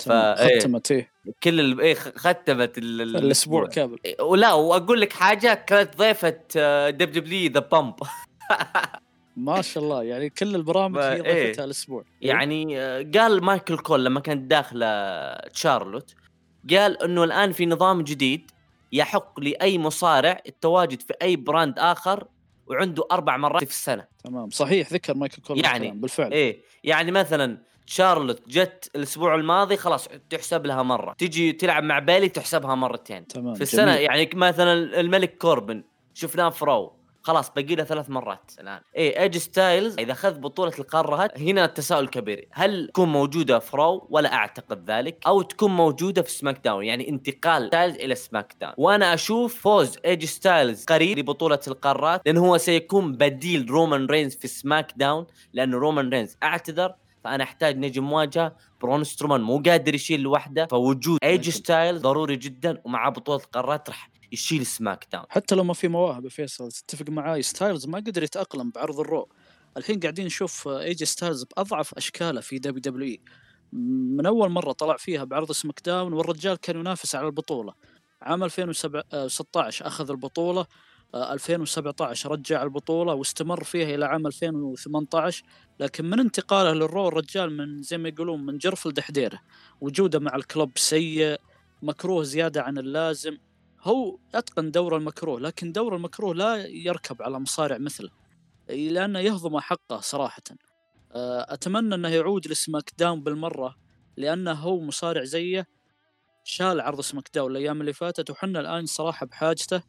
[0.00, 0.12] ف...
[0.12, 1.10] ختمت إيه
[1.42, 1.80] كل ال...
[1.80, 3.16] إيه ختمت ال...
[3.16, 6.40] الأسبوع كامل إيه، ولا وأقول لك حاجة كانت ضيفة
[6.90, 7.94] WWE The Bump
[9.36, 11.64] ما شاء الله يعني كل البرامج هي ضيفتها إيه.
[11.64, 14.86] الأسبوع إيه؟ يعني آه، قال مايكل كول لما كانت داخلة
[15.52, 16.14] شارلوت
[16.70, 18.50] قال إنه الآن في نظام جديد
[18.92, 22.26] يحق لأي مصارع التواجد في أي brand آخر
[22.66, 24.06] وعنده أربع مرات في السنة.
[24.24, 24.50] تمام.
[24.50, 26.32] صحيح ذكر مايكل كول يعني بالفعل.
[26.32, 26.62] إيه.
[26.84, 31.12] يعني مثلا شارلوت جت الأسبوع الماضي خلاص تحسب لها مرة.
[31.18, 33.26] تجي تلعب مع بايلي تحسبها مرتين.
[33.26, 34.02] تمام في السنة جميل.
[34.02, 38.52] يعني مثلا الملك كوربن شفناه ف Raw خلاص باقي له ثلاث مرات.
[38.60, 42.48] الان إيه اي جي ستايلز إذا أخذ بطولة القارات هنا التساؤل كبير.
[42.52, 45.18] هل تكون موجودة في Raw؟ ولا أعتقد ذلك.
[45.26, 48.74] أو تكون موجودة في SmackDown يعني انتقال ستايلز إلى SmackDown.
[48.76, 54.36] وأنا أشوف فوز اي جي ستايلز قريب لبطولة القارات لأنه هو سيكون بديل رومان رينز
[54.36, 55.26] في SmackDown.
[55.52, 61.18] لأنه رومان رينز أعتذر فأنا أحتاج نجم مواجهه برون سترومان مو قادر يشيل لوحده فوجود
[61.22, 65.88] اي جي ستايلز ضروري جدا ومع بطولة القارات راح يشيل SmackDown حتى لو ما في
[65.88, 67.42] مواهب فيصل تتفق معاي.
[67.42, 69.28] ستايلز ما قدر يتأقلم بعرض ال Raw.
[69.76, 73.20] الحين قاعدين نشوف اي جي ستايلز بأضعف أشكاله في WWE.
[73.72, 77.74] من أول مرة طلع فيها بعرض SmackDown والرجال كان ينافس على البطولة.
[78.22, 80.66] عام 2016 أخذ البطولة.
[81.14, 85.44] 2017 آه، رجع البطولة واستمر فيها إلى عام 2018
[85.80, 89.40] لكن من انتقاله لل Raw الرجال من زي ما يقولون من جرف لدحديره.
[89.80, 91.40] وجوده مع ال Club سيء
[91.82, 93.38] مكروه زيادة عن اللازم.
[93.82, 98.10] هو أتقن دور المكروه لكن دور المكروه لا يركب على مصارع مثله
[98.68, 100.42] لأنه يهضم حقه صراحة.
[101.12, 103.76] آه، أتمنى أنه يعود ل SmackDown بالمرة
[104.16, 105.66] لأنه هو مصارع زيه
[106.44, 109.82] شال عرض SmackDown الأيام اللي فاتت وحنا الآن صراحة بحاجته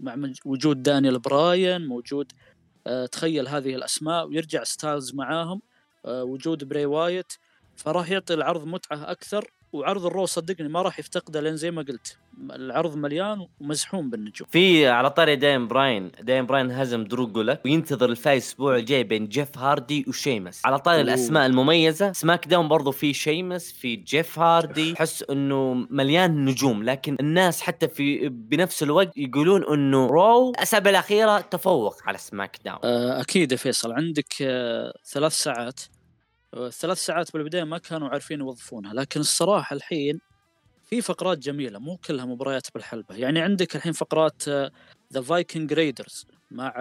[0.00, 2.32] مع وجود دانيال براين موجود
[2.86, 5.62] آه، تخيل هذه الأسماء ويرجع ستايلز معاهم
[6.06, 7.32] آه، وجود بري وايت
[7.76, 11.82] فراح يعطي العرض متعة أكثر وعرض ال Raw صدقني ما راح يفتقده لأن زي ما
[11.82, 12.16] قلت
[12.50, 14.48] العرض مليان ومزحوم بالنجوم.
[14.50, 19.28] في على طاري داين براين داين براين هزم درو جولك وينتظر الفايز الأسبوع الجاي بين
[19.28, 20.66] جيف هاردي وشيمس.
[20.66, 24.92] على طاري الأسماء المميزة SmackDown برضو في شيمس في جيف هاردي.
[24.92, 31.40] احس إنه مليان نجوم لكن الناس حتى في بنفس الوقت يقولون إنه Raw الاسابيع الأخيرة
[31.40, 32.78] تفوق على SmackDown.
[32.84, 35.80] آه، أكيد يا فيصل عندك آه، ثلاث ساعات.
[36.70, 40.20] ثلاث ساعات بالبداية ما كانوا عارفين يوظفونها لكن الصراحة الحين
[40.84, 43.14] في فقرات جميلة مو كلها مباريات بالحلبة.
[43.14, 44.48] يعني عندك الحين فقرات
[45.12, 46.74] The Viking Raiders مع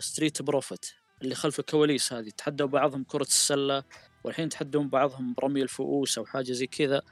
[0.00, 0.86] Street آه، Profits
[1.22, 2.30] اللي خلف الكواليس هذه.
[2.30, 3.84] تحدوا بعضهم كرة السلة
[4.24, 7.02] والحين يتحدون بعضهم برمي الفؤوس أو حاجة زي كذا.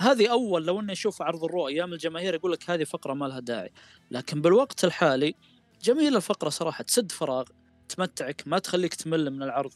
[0.00, 3.26] هذه أول لو إني أشوف عرض ال Raw أيام الجماهير يقول لك هذه فقرة ما
[3.26, 3.72] لها داعي.
[4.10, 5.34] لكن بالوقت الحالي
[5.82, 7.44] جميلة الفقرة صراحة تسد فراغ
[7.88, 9.72] تمتعك ما تخليك تمل من العرض.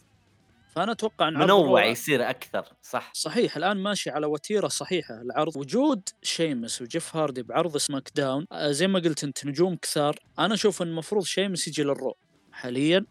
[0.78, 3.10] فأنا أتوقع إن منوع يصير أكثر صح.
[3.14, 5.56] صحيح الآن ماشي على وتيرة صحيحة العرض.
[5.56, 10.18] وجود شيمس وجيف هاردي بعرض SmackDown آه، زي ما قلت أنت نجوم كثار.
[10.38, 12.14] أنا أشوف إن المفروض شيمس يجي لل Raw
[12.52, 13.06] حاليا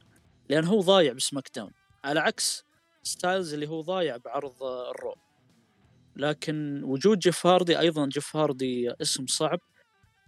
[0.50, 1.72] لأن هو ضايع ب SmackDown.
[2.04, 2.66] على عكس
[3.04, 5.16] ستايلز اللي هو ضايع بعرض ال Raw.
[6.16, 9.60] لكن وجود جيف هاردي أيضا جيف هاردي اسم صعب.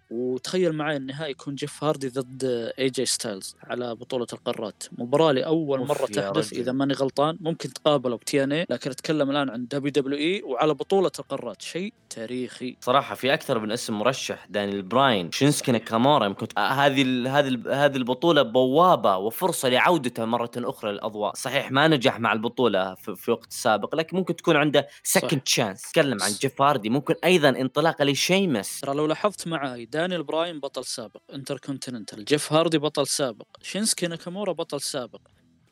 [0.10, 4.84] وتخيل معي النهائي يكون جيف هاردي ضد إي جي ستايلز على بطولة القارات.
[4.98, 9.68] مباراة لأول مرة تحدث إذا ماني غلطان ممكن تقابلوا ب TNA لكن أتكلم الآن عن
[9.68, 11.62] WWE وعلى بطولة القارات.
[11.62, 12.78] شيء تاريخي.
[12.82, 18.42] صراحة في أكثر من اسم مرشح دانيال براين شينسكي ناكامورا يمكن هذه هذه هذه البطولة
[18.42, 21.34] بوابة وفرصة لعودته مرة أخرى للأضواء.
[21.36, 25.92] صحيح ما نجح مع البطولة في, في وقت سابق لكن ممكن تكون عنده second chance
[25.92, 26.90] تكلم عن جيف هاردي.
[26.90, 28.80] ممكن أيضا انطلاقة لشيمس.
[28.80, 34.08] ترى لو لاحظت معي دانيال براين بطل سابق انتر كونتيننتال جيف هاردي بطل سابق شينسكي
[34.08, 35.22] ناكامورا بطل سابق.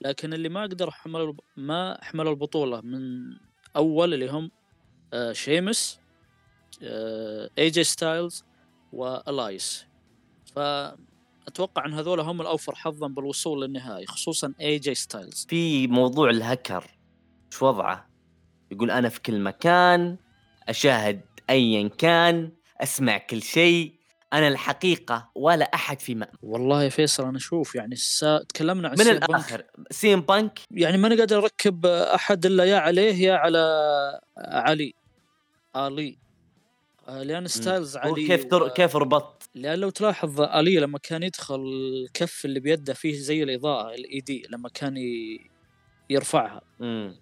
[0.01, 2.99] لكن اللي ما قدر حمل ما حملوا البطولة من
[3.75, 4.51] أول اللي هم
[5.13, 5.99] آه شيمس
[6.83, 8.43] آه اي جي ستايلز
[8.93, 9.85] وإلياس
[10.55, 16.85] فأتوقع أن هذول هم الأوفر حظا بالوصول للنهائي خصوصا اي جي ستايلز في موضوع الهكر
[17.49, 18.09] شو وضعه؟
[18.71, 20.17] يقول أنا في كل مكان
[20.69, 23.96] أشاهد أيا كان أسمع كل شيء
[24.33, 26.33] أنا الحقيقة ولا أحد في مأمن.
[26.41, 28.43] والله يا فيصل أنا أشوف يعني السا...
[28.49, 33.13] تكلمنا عن من الآخر سي إم بانك؟ يعني ماني قادر أركب أحد إلا يا عليه
[33.15, 33.59] يا على
[34.37, 34.93] علي.
[35.75, 36.17] علي.
[37.07, 38.53] آه، لأن ستايلز علي كيف.
[38.53, 43.43] و- كيف ربط لأن لو تلاحظ علي لما كان يدخل الكف اللي بيده فيه زي
[43.43, 45.39] الإضاءة ال LED لما كان ي...
[46.09, 46.61] يرفعها.
[46.81, 47.15] امم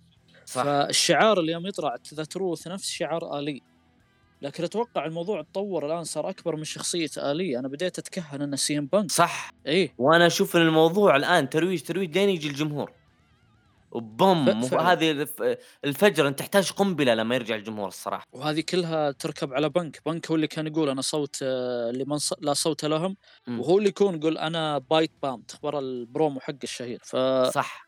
[0.46, 0.64] صح.
[0.64, 3.62] فالشعار اللي يوم يطلع The Truth نفس شعار علي
[4.46, 8.78] لكن أتوقع الموضوع تطور الآن صار أكبر من شخصية علي أنا بديت أتكهن انه سي
[8.78, 9.12] إم بانك.
[9.12, 9.52] صح.
[9.68, 12.92] إيه وأنا أشوف إن الموضوع الآن ترويج ترويج لين يجي الجمهور.
[13.92, 14.62] وبوم.
[14.62, 14.74] ف-.
[14.74, 18.26] هذه الف- الفجر أنت تحتاج قنبلة لما يرجع الجمهور الصراحة.
[18.34, 20.02] وهذه كلها تركب على بانك.
[20.06, 22.34] بانك هو اللي كان يقول أنا صوت آه، لمن ص...
[22.42, 23.18] لا صوت لهم.
[23.48, 23.60] مم.
[23.60, 27.00] وهو اللي يكون يقول أنا pipe bomb تخبر البرومو حق الشهير.
[27.04, 27.85] فيا صح.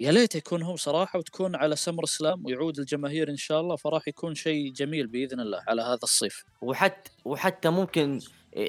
[0.00, 4.72] ليت يكون هو صراحة وتكون على SummerSlam ويعود الجماهير إن شاء الله فراح يكون شيء
[4.72, 6.44] جميل بإذن الله على هذا الصيف.
[6.62, 8.20] وحتى وحتى ممكن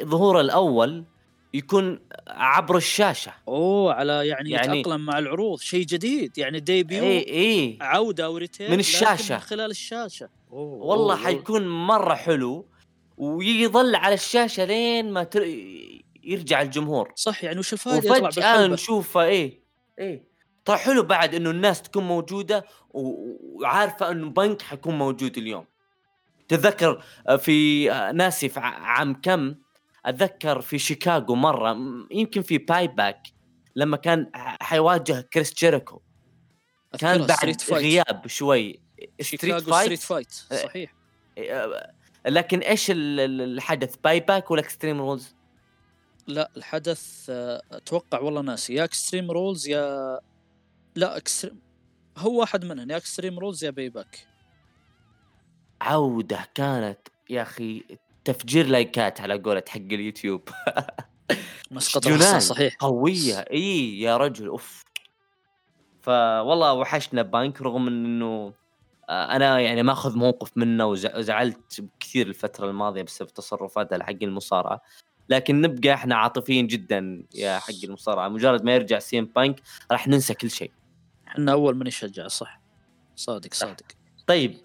[0.03, 1.05] ظهوره الأول
[1.53, 3.33] يكون عبر الشاشة.
[3.47, 8.37] أوه على يعني, يعني- يتأقلم مع العروض شيء جديد يعني debut اي اي عودة أو
[8.37, 9.35] return لكن الشاشة.
[9.35, 10.29] من خلال الشاشة.
[10.51, 11.25] أوه والله أوه، أوه.
[11.25, 12.65] حيكون مرة حلو
[13.17, 15.43] ويظل على الشاشة لين ما تر...
[16.23, 17.13] يرجع الجمهور.
[17.15, 19.61] صح يعني وش الفائده وفجأة نشوفه إيه
[19.99, 20.30] إيه.
[20.65, 25.65] طيب حلو بعد إنه الناس تكون موجودة وعارفة إنه بانك حيكون موجود اليوم
[26.47, 29.55] تذكر آه، في آه، ناسي في عام كم
[30.05, 31.77] أتذكر في شيكاغو مرة
[32.11, 33.27] يمكن في Payback
[33.75, 36.01] لما كان حيواجه كريس جيريكو
[36.99, 37.73] كان بعد فترة.
[37.73, 38.79] غياب شوي
[39.21, 40.67] street شيكاغو street fight fight إيه.
[40.67, 40.93] صحيح
[41.37, 41.91] آه،
[42.25, 45.35] لكن إيش ال- ال- الحدث Payback ولا Extreme Rules؟
[46.27, 50.19] لا الحدث آه، أتوقع والله ناسي يا Extreme Rules يا
[50.95, 51.59] لا Extreme
[52.17, 54.27] هو واحد منهم يا Extreme Rules يا Payback
[55.81, 56.99] عودة كانت
[57.29, 57.83] يا أخي
[58.25, 60.49] تفجير لايكات على قولة حق اليوتيوب.
[61.71, 62.15] مسقط جنان.
[62.21, 62.75] الرخصة صحيح.
[62.79, 63.35] قوية.
[63.39, 64.83] إي يا رجل أوف.
[66.01, 68.53] فوالله وحشنا بانك رغم إنه
[69.09, 74.81] آه، أنا يعني ماخذ موقف منه وزع- وزعلت كثير الفترة الماضية بسبب تصرفاته حق المصارعة.
[75.29, 78.27] لكن نبقى إحنا عاطفيين جدا يا حق المصارعة.
[78.27, 80.71] مجرد ما يرجع سي إم بانك راح ننسى كل شيء.
[81.31, 82.61] إحنا أول من يشجع صح.
[83.15, 83.85] صادق صادق.
[84.27, 84.57] طيب.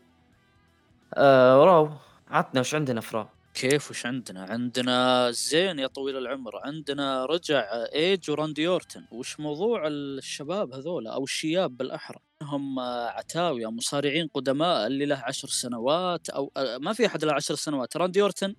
[1.14, 1.90] آه Raw
[2.28, 6.52] عطنا وش عندنا في Raw؟ كيف وش عندنا؟ عندنا زين يا طويل العمر.
[6.64, 9.04] عندنا رجع إيج وراندي أورتن.
[9.10, 15.48] وش موضوع الشباب هذولا أو الشياب بالأحرى؟ هم عتاوي أو مصارعين قدماء اللي له عشر
[15.48, 17.96] سنوات أو آه، ما في أحد له عشر سنوات.
[17.96, 18.54] راندي أورتن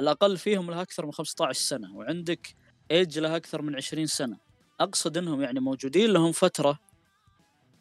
[0.00, 2.54] الأقل فيهم له أكثر من 15 سنة وعندك
[2.90, 4.36] إيج له أكثر من 20 سنة.
[4.80, 6.87] أقصد إنهم يعني موجودين لهم فترة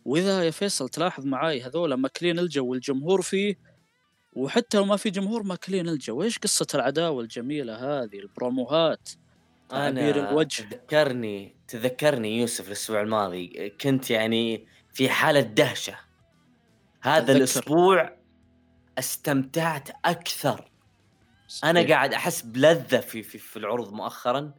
[0.08, 3.56] وإذا يا فيصل تلاحظ معاي هذولا ماكلين الجو والجمهور فيه
[4.34, 9.10] وحتى لو ما في جمهور ماكلين الجو إيش قصة العداوة الجميلة هذه البروموهات؟
[9.72, 10.63] أنا الوجه.
[10.63, 16.00] تذكرني تذكرني يوسف الأسبوع الماضي كنت يعني في حالة دهشة.
[17.02, 17.38] هذا أتذكر.
[17.38, 18.17] الأسبوع
[18.98, 20.72] استمتعت أكثر.
[21.63, 21.89] أنا صحيح.
[21.89, 24.54] قاعد أحس بلذة في في, في العروض مؤخرا.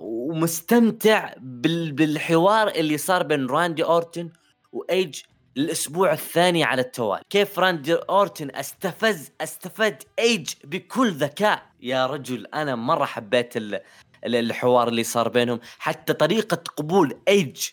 [0.00, 4.30] ومستمتع بال بالحوار اللي صار بين راندي أورتن
[4.72, 5.20] وإيج
[5.56, 7.22] الأسبوع الثاني على التوالي.
[7.30, 13.80] كيف راندي أورتن استفز أستفاد إيج بكل ذكاء؟ يا رجل أنا مرة حبيت ال-
[14.26, 15.60] ال- الحوار اللي صار بينهم.
[15.78, 17.68] حتى طريقة قبول إيج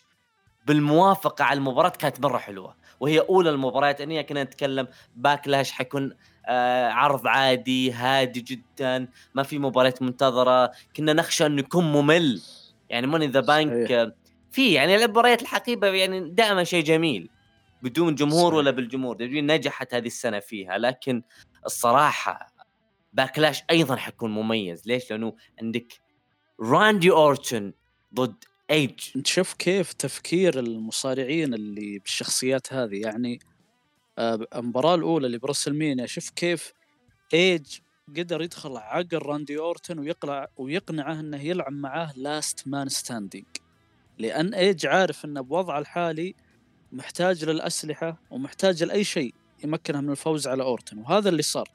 [0.66, 2.76] بالموافقة على المباراة كانت مرة حلوة.
[3.00, 6.16] وهي أولى المباريات إني كنا نتكلم Backlash حيكون آه
[6.92, 10.72] عرض عادي هادي جدا ما في مباريات منتظرة.
[10.96, 12.42] كنا نخشى إنه يكون ممل.
[12.90, 14.16] يعني Money in the Bank.
[14.52, 17.30] في يعني المباريات الحقيبة يعني دائما شيء جميل.
[17.84, 18.58] بدون جمهور صحيح.
[18.58, 19.16] ولا بالجمهور.
[19.16, 20.78] WWE نجحت هذه السنة فيها.
[20.78, 21.22] لكن
[21.66, 22.54] الصراحة
[23.14, 24.88] Backlash أيضا حيكون مميز.
[24.88, 25.94] ليش؟ لأنه عندك
[26.62, 27.74] راندي أورتون
[28.14, 33.02] ضد ايج شوف كيف تفكير المصارعين اللي بالشخصيات هذه.
[33.02, 33.40] يعني
[34.20, 36.74] المباراة الأولى اللي ب WrestleMania شوف كيف
[37.34, 37.80] إيج
[38.18, 43.46] قدر يدخل عقل راندي اورتن ويقلع ويقنعه إنه يلعب معاه last man standing
[44.18, 46.36] لأن إيج عارف إنه بوضعه الحالي
[46.92, 51.72] محتاج للأسلحة ومحتاج لأي شيء يمكنه من الفوز على اورتن وهذا اللي صار.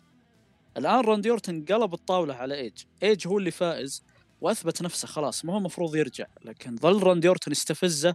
[0.77, 2.73] الآن راندي اورتن قلب الطاولة على إيج.
[3.03, 4.05] إيج هو اللي فائز
[4.41, 8.15] وأثبت نفسه خلاص ما هو المفروض يرجع لكن ظل راندي اورتن يستفزه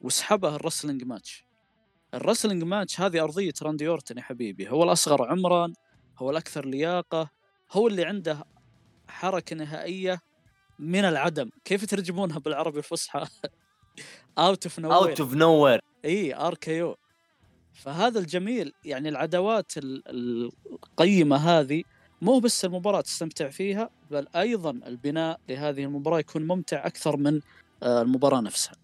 [0.00, 1.44] وسحبه ال wrestling match
[2.14, 4.68] ال wrestling match هذه أرضية راندي أورتن يا حبيبي.
[4.70, 5.72] هو الأصغر عمرا
[6.18, 7.30] هو الأكثر لياقة
[7.72, 8.44] هو اللي عنده
[9.08, 10.20] حركة نهائية
[10.78, 11.50] من العدم.
[11.64, 13.26] كيف يترجمونها بالعربي الفصحى؟
[14.38, 16.96] اوت اوف نو اوت اوف نو وير إي ار كي أو
[17.74, 20.02] فهذا الجميل يعني العداوات ال-
[20.72, 21.82] القيمة هذه
[22.22, 27.40] مو بس المباراة تستمتع فيها بل أيضا البناء لهذه المباراة يكون ممتع أكثر من
[27.82, 28.74] آه، المباراة نفسها.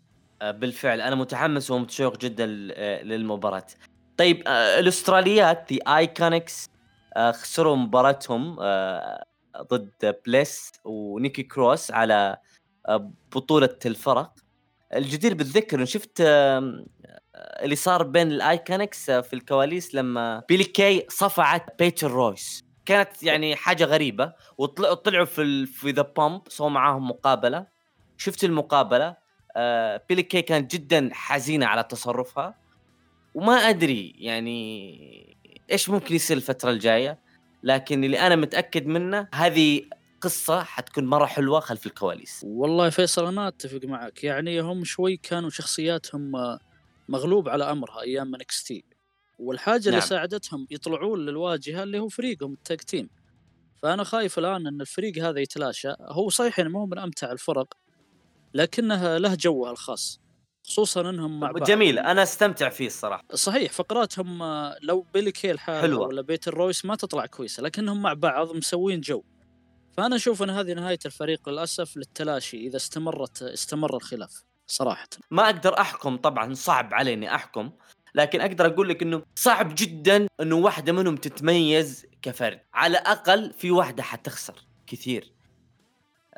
[0.42, 1.00] بالفعل.
[1.00, 3.66] أنا متحمس ومتشوق جدا آه، للمباراة.
[4.16, 6.68] طيب آه، الأستراليات The IIconics
[7.16, 9.24] آه، خسروا مباراتهم آه،
[9.62, 12.36] ضد بليس ونيكي كروس على
[12.88, 14.32] آه، بطولة الفرق.
[14.94, 16.22] الجدير بالذكر شفت
[17.34, 22.64] اللي صار بين ال IIconics في الكواليس لما بيلي كي صفعت بيتن رويس.
[22.86, 24.32] كانت يعني حاجة غريبة.
[24.58, 27.66] وطلعوا طلعوا في في The Bump سووا معاهم مقابلة.
[28.16, 29.16] شفت المقابلة؟
[29.56, 32.54] آه بيلي كي كانت جدا حزينة على تصرفها
[33.34, 35.36] وما أدري يعني
[35.70, 37.18] إيش ممكن يصير الفترة الجاية
[37.62, 39.82] لكن اللي أنا متأكد منه هذه
[40.20, 42.40] قصة حتكون مرة حلوة خلف الكواليس.
[42.46, 44.24] والله فيصل أنا أتفق معك.
[44.24, 46.32] يعني هم شوي كانوا شخصياتهم
[47.08, 48.84] مغلوب على أمرها أيام NXT.
[49.38, 49.88] والحاجة نعم.
[49.88, 53.10] اللي ساعدتهم يطلعون للواجهة اللي هو فريقهم ال tag team.
[53.82, 55.92] فأنا خايف الآن إن الفريق هذا يتلاشى.
[56.00, 57.74] هو صحيح إنه مو من أمتع الفرق
[58.54, 60.20] لكنه له جوه الخاص
[60.66, 61.62] خصوصا إنهم مع بعض.
[61.62, 63.24] جميل أنا أستمتع فيه الصراحة.
[63.34, 64.42] صحيح فقراتهم
[64.82, 66.06] لو بيلي كي لحالها.
[66.06, 69.22] ولا بيتن رويس ما تطلع كويسة لكنهم مع بعض مسوين جو.
[69.96, 75.08] فأنا أشوف إن هذه نهاية الفريق للأسف للتلاشي إذا استمرت استمر الخلاف صراحة.
[75.30, 77.70] ما أقدر أحكم طبعا صعب علي اني أحكم
[78.14, 83.70] لكن أقدر أقول لك إنه صعب جدا إنه واحدة منهم تتميز كفرد على الأقل في
[83.70, 84.54] واحدة حتخسر
[84.86, 85.32] كثير.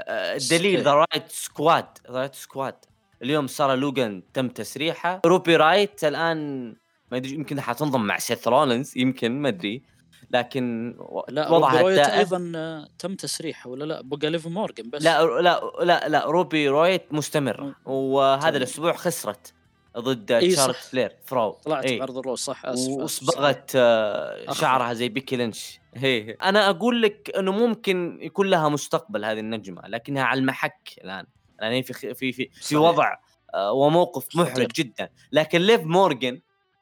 [0.09, 2.75] الدليل The Riott Squad The Riott Squad
[3.23, 5.21] اليوم سارة لوغان تم تسريحها.
[5.27, 6.69] روبي رايت الآن
[7.13, 9.83] ما ادري يمكن حتنضم مع سيث رولنز يمكن ما أدري.
[10.31, 10.95] لكن
[11.29, 15.03] لا وضعها روبي رويت أيضا آه، تم تسريحه ولا لا؟ بقى ليف مورجن بس.
[15.03, 17.75] لا لا لا لا روبي رويت مستمر.
[17.85, 19.55] وهذا الأسبوع خسرت.
[19.98, 25.09] ضد إيه شارلوت فلير فرو طلعت إيه؟ بعرض الروس صح أسف وصبغت آه، شعرها زي
[25.09, 25.81] بيكي لينش.
[25.94, 31.26] هي أنا أقول لك إنه ممكن يكون لها مستقبل هذه النجمة لكنها على المحك الآن.
[31.61, 33.16] يعني في في في في وضع
[33.55, 35.11] آه، وموقف محرج جدا.
[35.33, 36.40] لكن ليف مورجن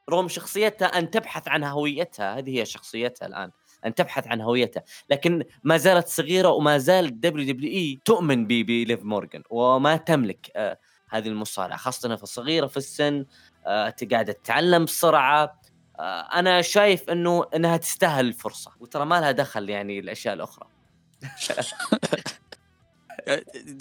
[0.09, 3.51] رغم شخصيتها أن تبحث عن هويتها هذه هي شخصيتها الآن
[3.85, 4.83] أن تبحث عن هويتها.
[5.09, 11.77] لكن ما زالت صغيرة وما زالت WWE تؤمن بليف مورجان وما تملك آه هذه المصارعة
[11.77, 13.25] خاصة انها صغيره في السن
[13.65, 15.61] آه قاعدة تتعلم بسرعة.
[15.99, 20.67] آه أنا شايف إنه إنها تستاهل الفرصة وترى ما لها دخل يعني الأشياء الأخرى.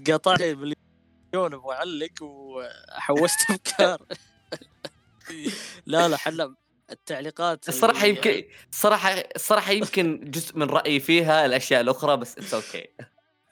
[0.08, 4.02] قاطعني مليون أبو علق وحوست أفكار.
[5.86, 6.54] لا لا حلا
[6.90, 12.88] التعليقات الصراحة يمكن الصراحة الصراحة يمكن جزء من رأيي فيها الأشياء الأخرى بس it's okay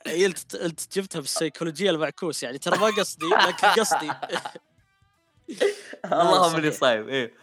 [0.07, 4.13] انت انت جبتها بالسيكولوجية المعكوس يعني ترى ما قصدي لكن قصدي.
[6.05, 7.35] اللهم إني صايم إيه.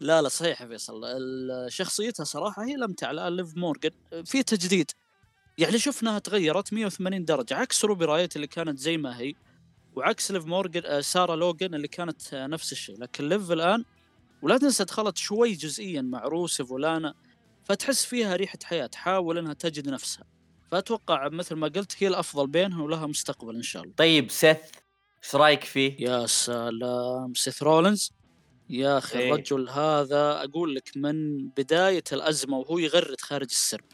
[0.00, 1.00] لا لا صحيح يا فيصل.
[1.68, 3.90] شخصيتها صراحة هي لم تعلى ليف مورجن
[4.24, 4.90] في تجديد.
[5.58, 9.34] يعني شفناها تغيرت 180 درجة عكس روبي رايت اللي كانت زي ما هي
[9.96, 12.98] وعكس ليف مورجن سارة لوجن اللي كانت آه، نفس الشيء.
[12.98, 13.84] لكن ليف الآن
[14.42, 17.14] ولا تنسى دخلت شوي جزئيا مع روسف ولانا
[17.64, 20.33] فتحس فيها ريحة حياة تحاول إنها تجد نفسها.
[20.74, 23.94] فأتوقع مثل ما قلت هي الأفضل بينها ولها مستقبل إن شاء الله.
[23.96, 24.58] طيب سيث
[25.24, 28.12] إيش رأيك فيه؟ يا سلام سيث رولنز
[28.70, 33.84] يا أخي إيه؟ الرجل هذا أقول لك من بداية الأزمة وهو يغرد خارج السرب.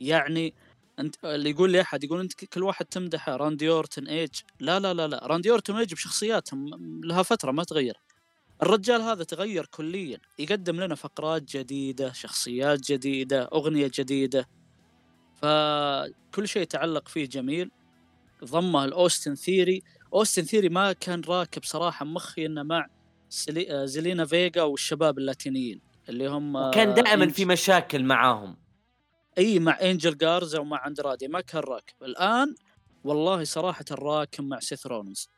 [0.00, 0.54] يعني
[0.98, 4.30] أنت اللي يقول لي أحد يقول أنت كل واحد تمدحه راندي أورتن إيج.
[4.60, 6.70] لا لا لا لا راندي أورتن ايج بشخصياتهم
[7.04, 7.96] لها فترة ما تغير.
[8.62, 14.59] الرجال هذا تغير كليا يقدم لنا فقرات جديدة شخصيات جديدة أغنية جديدة.
[15.42, 17.70] فكل شيء يتعلق فيه جميل.
[18.44, 19.82] ضمه الأوستن ثيري.
[20.14, 22.86] أوستن ثيري ما كان راكب صراحة مخي إنه مع
[23.84, 28.56] زلينا فيجا والشباب اللاتينيين اللي هم كان دائما في مشاكل معاهم.
[29.38, 31.28] إي مع إنجل جارزا ومع أندرادي.
[31.28, 31.94] ما كان راكب.
[32.02, 32.54] الآن
[33.04, 35.30] والله صراحة راكب مع سيث رولنز.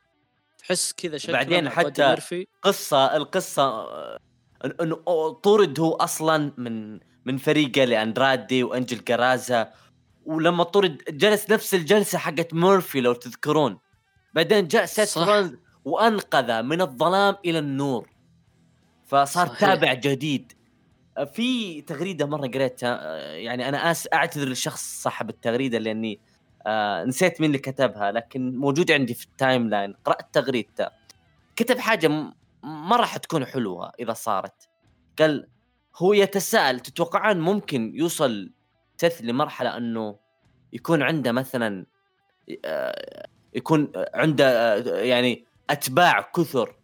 [0.57, 2.15] تحس كذا شكله بعدين حتى
[2.61, 3.87] قصة القصة
[4.81, 4.95] إنه
[5.43, 9.73] طرد هو أصلا من من فريقه لأندرادي وإنجل جارزا
[10.25, 13.79] ولما طرد جلس نفس الجلسة حقت مورفي لو تذكرون.
[14.33, 15.55] بعدين جاء سيث رونز
[15.85, 18.09] وانقذ من الظلام إلى النور.
[19.05, 19.59] فصار صحيح.
[19.59, 20.53] تابع جديد.
[21.33, 26.19] في تغريدة مرة قريتها يعني أنا آس أعتذر للشخص صاحب التغريدة لأني
[26.67, 30.87] آه نسيت مين اللي كتبها لكن موجود عندي في ال timeline قرأت تغريدته.
[31.55, 32.07] كتب حاجة
[32.63, 34.69] ما راح تكون حلوة إذا صارت.
[35.19, 35.47] قال
[35.95, 38.51] هو يتساءل تتوقعون ممكن يوصل
[38.97, 40.19] سيث لمرحلة أنه
[40.73, 41.85] يكون عنده مثلا
[42.65, 46.75] آه يكون عنده آه يعني أتباع كثر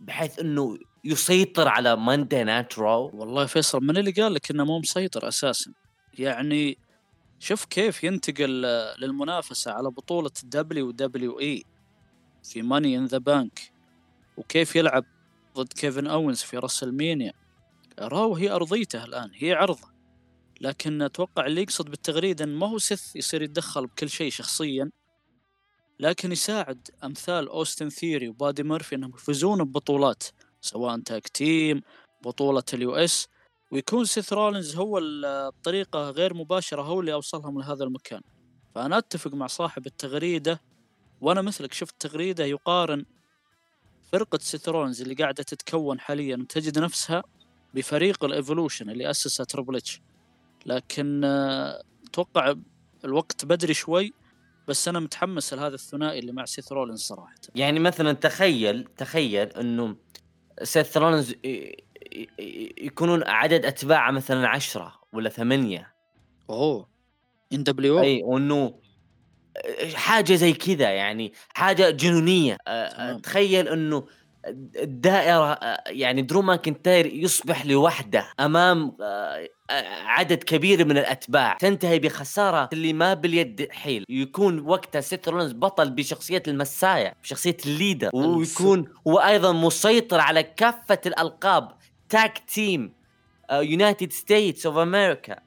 [0.00, 5.28] بحيث أنه يسيطر على Monday Night والله فيصل من اللي قال لك إنه مو مسيطر
[5.28, 5.72] أساسا؟
[6.18, 6.78] يعني
[7.38, 8.62] شوف كيف ينتقل
[8.98, 11.64] للمنافسة على بطولة WWE
[12.42, 13.60] في Money in the Bank
[14.36, 15.04] وكيف يلعب
[15.56, 17.32] ضد كيفن اوينز في WrestleMania
[17.98, 19.93] راو هي أرضيته الآن هي عرضه.
[20.64, 24.90] لكن أتوقع اللي يقصد بالتغريده إن ما هو سيث يصير يتدخل بكل شيء شخصيا
[26.00, 30.24] لكن يساعد أمثال أوستن ثيري وبادي ميرفي إنهم يفوزون ببطولات
[30.60, 31.82] سواء tag team
[32.24, 33.28] بطولة ال US
[33.72, 38.20] ويكون سيث رولينز هو الطريقة غير مباشرة هو اللي أوصلهم لهذا المكان.
[38.74, 40.60] فأنا أتفق مع صاحب التغريدة
[41.20, 43.04] وأنا مثلك شفت تغريدة يقارن
[44.12, 47.22] فرقة سيث رولينز اللي قاعدة تتكون حاليا وتجد نفسها
[47.74, 49.76] بفريق ال Evolution اللي أسسه تربل
[50.66, 51.24] لكن
[52.08, 52.54] أتوقع
[53.04, 54.12] الوقت بدري شوي
[54.68, 57.34] بس أنا متحمس لهذا الثنائي اللي مع سيث رولينز صراحة.
[57.54, 59.96] يعني مثلا تخيل تخيل إنه
[60.62, 61.34] سيث رولينز
[62.78, 65.94] يكونون عدد أتباعه مثلا عشرة ولا ثمانية.
[66.50, 66.88] أوه.
[67.52, 68.80] NWO وإنه
[69.94, 72.56] حاجة زي كذا يعني حاجة جنونية.
[72.66, 73.18] تمام.
[73.18, 74.06] تخيل إنه
[74.76, 78.96] الدائرة يعني درو ماكنتاير يصبح لوحده أمام
[80.04, 81.56] عدد كبير من الأتباع.
[81.60, 84.04] تنتهي بخسارة اللي ما باليد حيل.
[84.08, 88.10] يكون وقتها سيث رولنز بطل بشخصية ال Messiah بشخصية ال leader.
[88.14, 91.72] ويكون هو أيضا مسيطر على كافة الألقاب.
[92.08, 92.92] tag team
[93.52, 95.38] United States of America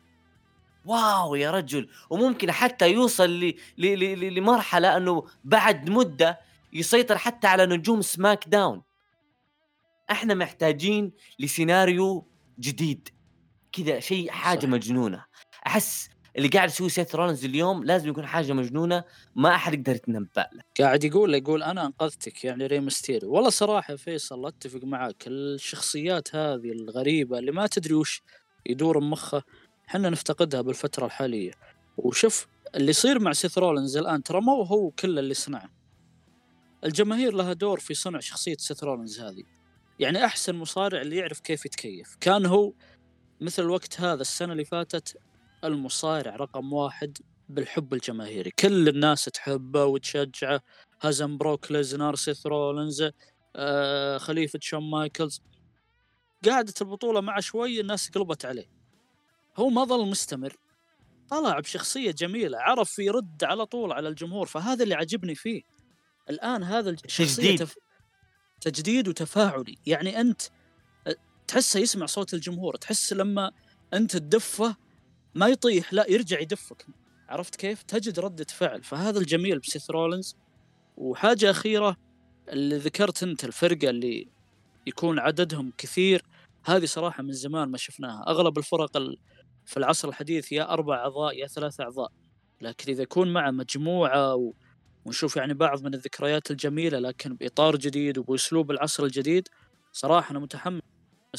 [0.86, 1.90] wow يا رجل.
[2.10, 3.54] وممكن حتى يوصل ل...
[3.78, 3.86] ل...
[4.00, 4.34] ل...
[4.34, 6.40] لمرحلة أنه بعد مدة
[6.74, 8.82] يسيطر حتى على نجوم SmackDown
[10.12, 12.28] إحنا محتاجين لسيناريو
[12.60, 13.10] جديد.
[13.72, 14.68] كذا شيء حاجة صح.
[14.68, 15.26] مجنونة.
[15.68, 19.04] أحس اللي قاعد يسوي سيث رولنز اليوم لازم يكون حاجة مجنونة
[19.36, 20.64] ما أحد يقدر يتنبأ له.
[20.80, 26.72] قاعد يقول يقول أنا أنقذتك يعني ري مستيريو والله صراحة فيصل أتفق معك الشخصيات هذه
[26.72, 28.22] الغريبة اللي ما تدري وش
[28.66, 29.44] يدور بمخه
[29.90, 31.52] إحنا نفتقدها بالفترة الحالية.
[31.98, 35.70] وشوف اللي يصير مع سيث رولنز الآن ترى مو هو كل اللي صنعه.
[36.84, 39.44] الجماهير لها دور في صنع شخصية سيث رولنز هذه.
[40.00, 42.16] يعني أحسن مصارع اللي يعرف كيف يتكيف.
[42.22, 42.74] كان هو
[43.42, 45.18] مثل الوقت هذا السنة اللي فاتت
[45.64, 47.18] المصارع رقم واحد
[47.50, 48.52] بالحب الجماهيري.
[48.52, 50.62] كل الناس تحبه وتشجعه.
[51.02, 53.10] هزم بروك ليزنر سيث رولنز
[53.56, 55.42] آه خليفة شون مايكلز.
[56.46, 58.70] قعدت البطولة مع شوي الناس قلبت عليه.
[59.58, 60.56] هو ما ظل مستمر.
[61.30, 65.62] طلع بشخصية جميلة عرف يرد على طول على الجمهور فهذا اللي عجبني فيه.
[66.30, 67.60] الآن هذا الشخصية تجديد.
[67.60, 67.76] تف...
[68.70, 69.76] تجديد وتفاعلي.
[69.86, 70.42] يعني أنت
[71.48, 73.52] تحسه يسمع صوت الجمهور تحس لما
[73.94, 74.76] أنت تدفه
[75.36, 76.86] ما يطيح لا يرجع يدفك.
[77.30, 78.84] عرفت كيف؟ تجد ردة فعل.
[78.84, 80.36] فهذا الجميل بسيث رولنز
[80.98, 81.98] وحاجة أخيرة
[82.50, 84.28] اللي ذكرت أنت الفرقة اللي
[84.88, 86.22] يكون عددهم كثير
[86.66, 88.26] هذه صراحة من زمان ما شفناها.
[88.28, 88.98] أغلب الفرق
[89.66, 92.12] في العصر الحديث يا أربع أعضاء يا ثلاث أعضاء.
[92.62, 94.54] لكن إذا يكون مع مجموعة و...
[95.08, 99.48] ونشوف يعني بعض من الذكريات الجميلة لكن بإطار جديد وبأسلوب العصر الجديد
[99.94, 100.82] صراحة أنا متحمس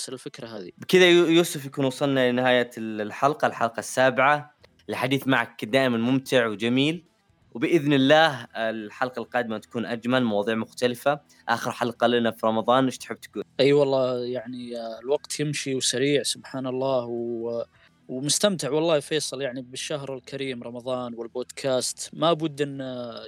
[0.08, 0.70] الفكرة هذه.
[0.78, 4.54] بكذا يوسف يكون وصلنا لنهاية الحلقة الحلقة السابعة.
[4.88, 7.04] الحديث معك دائما ممتع وجميل.
[7.52, 11.20] وبإذن الله الحلقة القادمة تكون أجمل مواضيع مختلفة.
[11.48, 16.22] آخر حلقة لنا في رمضان إيش تحب تقول؟ أي أيوة والله يعني الوقت يمشي وسريع
[16.22, 17.04] سبحان الله.
[17.04, 17.64] و...
[18.09, 22.11] ومستمتع والله فيصل يعني بالشهر الكريم رمضان والبودكاست.
[22.12, 22.80] ما بد إن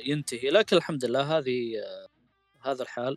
[0.07, 1.73] ينتهي لكن الحمد لله هذه
[2.61, 3.17] هذا الحال.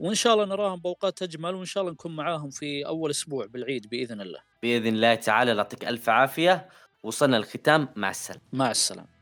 [0.00, 3.86] وإن شاء الله نراهم بأوقات أجمل وإن شاء الله نكون معاهم في أول أسبوع بالعيد
[3.90, 4.40] بإذن الله.
[4.62, 6.68] بإذن الله تعالى يعطيك ألف عافية.
[7.02, 8.42] وصلنا الختام مع السلامة.
[8.52, 9.19] مع السلامة.